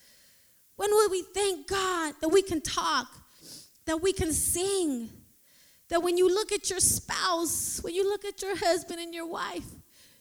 [0.77, 3.09] When will we thank God that we can talk,
[3.87, 5.11] that we can sing,
[5.89, 9.27] that when you look at your spouse, when you look at your husband and your
[9.27, 9.67] wife,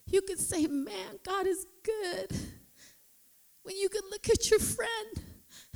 [0.07, 2.37] you can say, Man, God is good.
[3.61, 5.23] When you can look at your friend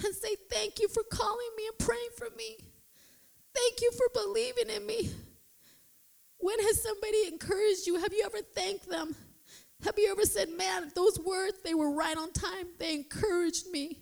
[0.03, 2.57] and say, Thank you for calling me and praying for me.
[3.55, 5.09] Thank you for believing in me.
[6.47, 7.97] When has somebody encouraged you?
[7.97, 9.13] Have you ever thanked them?
[9.83, 12.67] Have you ever said, man, those words, they were right on time.
[12.79, 13.99] They encouraged me.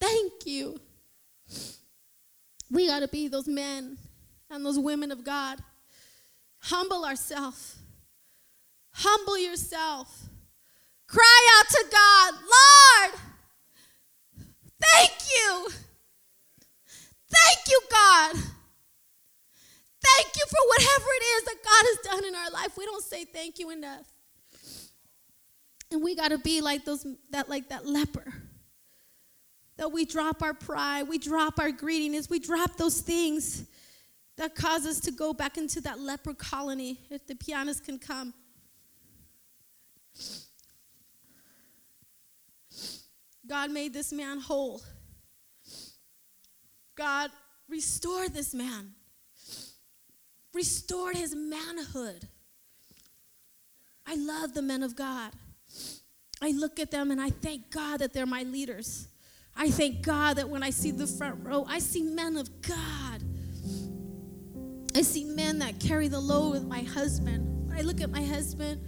[0.00, 0.78] Thank you.
[2.70, 3.98] We got to be those men
[4.48, 5.58] and those women of God.
[6.60, 7.74] Humble ourselves.
[8.92, 10.28] Humble yourself.
[11.08, 13.20] Cry out to God, Lord,
[14.80, 15.68] thank you.
[17.28, 18.36] Thank you, God.
[20.14, 22.76] Thank you for whatever it is that God has done in our life.
[22.76, 24.06] We don't say thank you enough.
[25.90, 28.32] And we got to be like those that like that leper.
[29.76, 33.66] That we drop our pride, we drop our greediness, we drop those things
[34.36, 36.98] that cause us to go back into that leper colony.
[37.10, 38.32] If the pianist can come.
[43.46, 44.82] God made this man whole.
[46.96, 47.30] God
[47.68, 48.92] restored this man,
[50.56, 52.26] restored his manhood.
[54.06, 55.32] I love the men of God.
[56.40, 59.08] I look at them and I thank God that they're my leaders.
[59.54, 63.22] I thank God that when I see the front row, I see men of God.
[64.94, 67.68] I see men that carry the load with my husband.
[67.68, 68.80] When I look at my husband,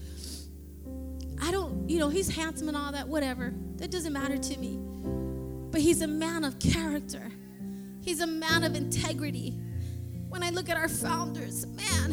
[1.43, 3.53] I don't, you know, he's handsome and all that, whatever.
[3.77, 4.79] That doesn't matter to me.
[5.71, 7.31] But he's a man of character,
[8.03, 9.55] he's a man of integrity.
[10.29, 12.13] When I look at our founders, man,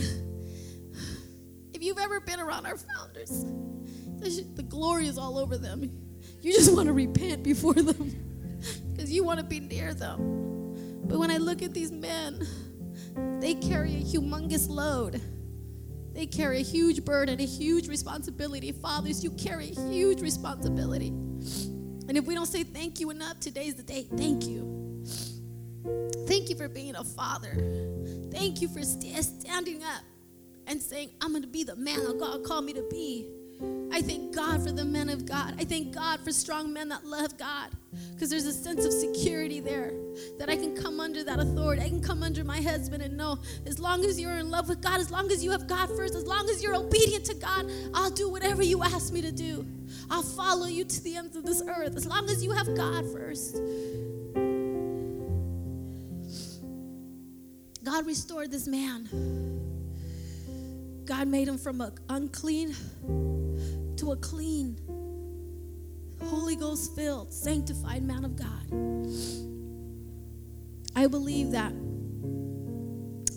[1.74, 3.46] if you've ever been around our founders,
[4.20, 5.92] the glory is all over them.
[6.42, 8.16] You just want to repent before them
[8.94, 11.02] because you want to be near them.
[11.06, 12.48] But when I look at these men,
[13.40, 15.22] they carry a humongous load.
[16.14, 18.72] They carry a huge burden, a huge responsibility.
[18.72, 21.10] Fathers, you carry a huge responsibility.
[21.10, 24.08] And if we don't say thank you enough, today's the day.
[24.16, 24.75] Thank you.
[26.28, 27.54] Thank you for being a father.
[28.32, 30.04] Thank you for st- standing up
[30.68, 33.28] and saying, I'm going to be the man that God called me to be.
[33.92, 35.56] I thank God for the men of God.
[35.58, 37.70] I thank God for strong men that love God
[38.14, 39.94] because there's a sense of security there
[40.38, 41.82] that I can come under that authority.
[41.82, 44.82] I can come under my husband and know as long as you're in love with
[44.82, 47.72] God, as long as you have God first, as long as you're obedient to God,
[47.94, 49.66] I'll do whatever you ask me to do.
[50.10, 53.06] I'll follow you to the ends of this earth as long as you have God
[53.14, 53.56] first.
[57.96, 59.08] God restored this man.
[61.06, 62.76] God made him from an unclean
[63.96, 64.78] to a clean,
[66.22, 68.66] Holy Ghost filled, sanctified man of God.
[70.94, 71.72] I believe that,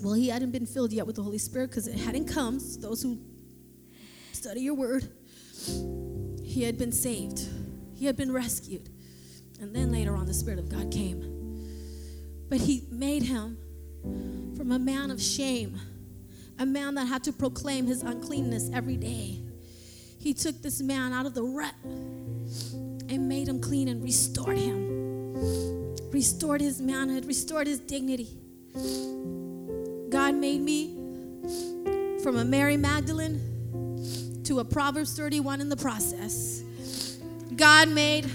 [0.03, 2.59] well, he hadn't been filled yet with the Holy Spirit because it hadn't come.
[2.81, 3.17] Those who
[4.33, 5.09] study your word,
[6.43, 7.47] he had been saved,
[7.95, 8.89] he had been rescued.
[9.61, 11.23] And then later on, the Spirit of God came.
[12.49, 13.57] But he made him
[14.57, 15.79] from a man of shame,
[16.59, 19.41] a man that had to proclaim his uncleanness every day
[20.19, 25.97] he took this man out of the rut and made him clean and restored him.
[26.11, 28.29] Restored his manhood, restored his dignity.
[30.11, 30.95] God made me
[32.23, 36.63] from a Mary Magdalene to a Proverbs 31 in the process.
[37.55, 38.29] God made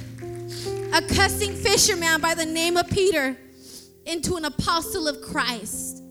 [0.93, 3.37] a cussing fisherman by the name of Peter
[4.05, 6.03] into an apostle of Christ.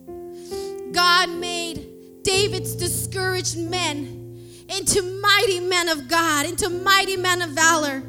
[0.93, 4.23] God made David's discouraged men
[4.69, 8.03] into mighty men of God, into mighty men of valor.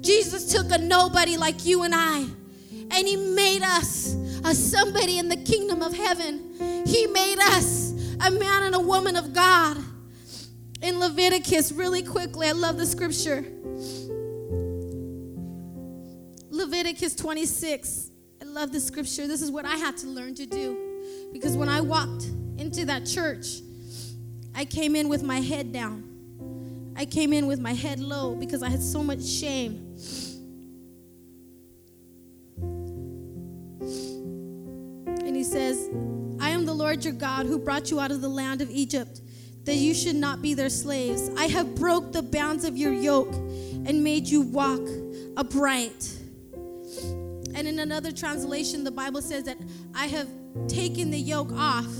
[0.00, 2.26] Jesus took a nobody like you and I,
[2.90, 6.84] and He made us a somebody in the kingdom of heaven.
[6.86, 9.76] He made us a man and a woman of God.
[10.82, 13.44] In Leviticus, really quickly, I love the scripture.
[16.50, 18.10] Leviticus 26.
[18.56, 19.26] Love the scripture.
[19.26, 20.78] This is what I had to learn to do.
[21.30, 22.24] Because when I walked
[22.56, 23.60] into that church,
[24.54, 26.94] I came in with my head down.
[26.96, 29.98] I came in with my head low because I had so much shame.
[35.18, 35.90] And he says,
[36.40, 39.20] I am the Lord your God who brought you out of the land of Egypt,
[39.64, 41.28] that you should not be their slaves.
[41.36, 44.80] I have broke the bounds of your yoke and made you walk
[45.36, 46.22] upright.
[47.56, 49.56] And in another translation, the Bible says that
[49.94, 50.28] I have
[50.68, 51.90] taken the yoke off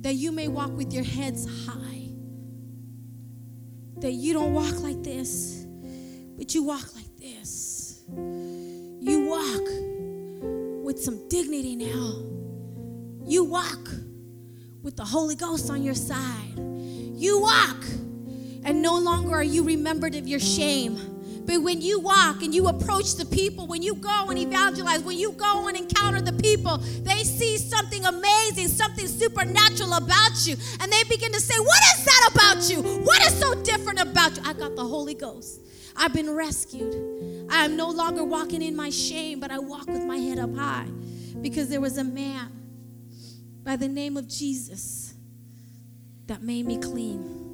[0.00, 2.08] that you may walk with your heads high.
[4.00, 5.64] That you don't walk like this,
[6.36, 8.00] but you walk like this.
[8.08, 12.24] You walk with some dignity now.
[13.24, 13.88] You walk
[14.82, 16.58] with the Holy Ghost on your side.
[16.58, 17.84] You walk,
[18.64, 21.15] and no longer are you remembered of your shame
[21.46, 25.16] but when you walk and you approach the people, when you go and evangelize, when
[25.16, 30.56] you go and encounter the people, they see something amazing, something supernatural about you.
[30.80, 32.82] And they begin to say, What is that about you?
[33.04, 34.42] What is so different about you?
[34.44, 35.60] I got the Holy Ghost.
[35.96, 37.46] I've been rescued.
[37.48, 40.54] I am no longer walking in my shame, but I walk with my head up
[40.54, 40.88] high
[41.40, 42.52] because there was a man
[43.62, 45.14] by the name of Jesus
[46.26, 47.44] that made me clean.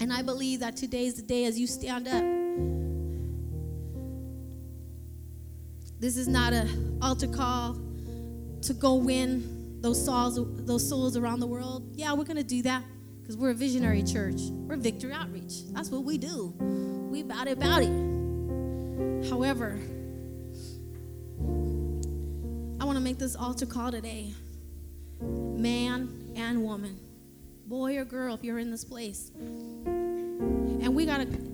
[0.00, 2.43] And I believe that today is the day as you stand up
[6.00, 7.78] This is not an altar call
[8.62, 11.92] to go win those souls, those souls around the world.
[11.94, 12.82] Yeah, we're going to do that
[13.20, 14.40] because we're a visionary church.
[14.50, 15.64] We're Victory Outreach.
[15.72, 16.54] That's what we do.
[17.10, 19.30] We about it, about it.
[19.30, 19.78] However,
[22.80, 24.34] I want to make this altar call today
[25.20, 26.98] man and woman,
[27.66, 29.30] boy or girl, if you're in this place.
[29.36, 31.53] And we got to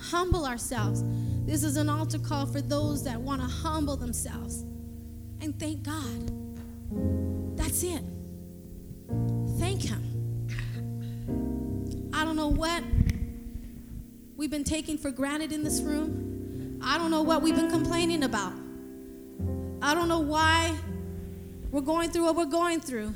[0.00, 1.02] humble ourselves.
[1.46, 4.62] This is an altar call for those that want to humble themselves.
[5.40, 7.56] And thank God.
[7.56, 8.02] That's it.
[9.58, 10.06] Thank Him.
[12.12, 12.82] I don't know what
[14.36, 16.80] we've been taking for granted in this room.
[16.82, 18.52] I don't know what we've been complaining about.
[19.82, 20.74] I don't know why
[21.70, 23.14] we're going through what we're going through.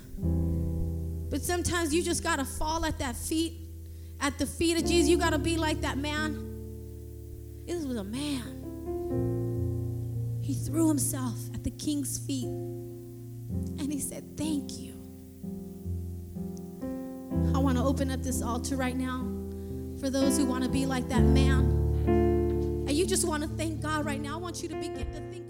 [1.31, 3.55] But sometimes you just got to fall at that feet,
[4.21, 5.09] at the feet of Jesus.
[5.09, 6.54] You got to be like that man
[7.67, 8.61] this was a man.
[10.43, 14.93] He threw himself at the king's feet and he said, Thank you.
[17.55, 19.27] I want to open up this altar right now
[20.01, 21.65] for those who want to be like that man.
[22.07, 24.35] And you just want to thank God right now.
[24.35, 25.44] I want you to begin to think.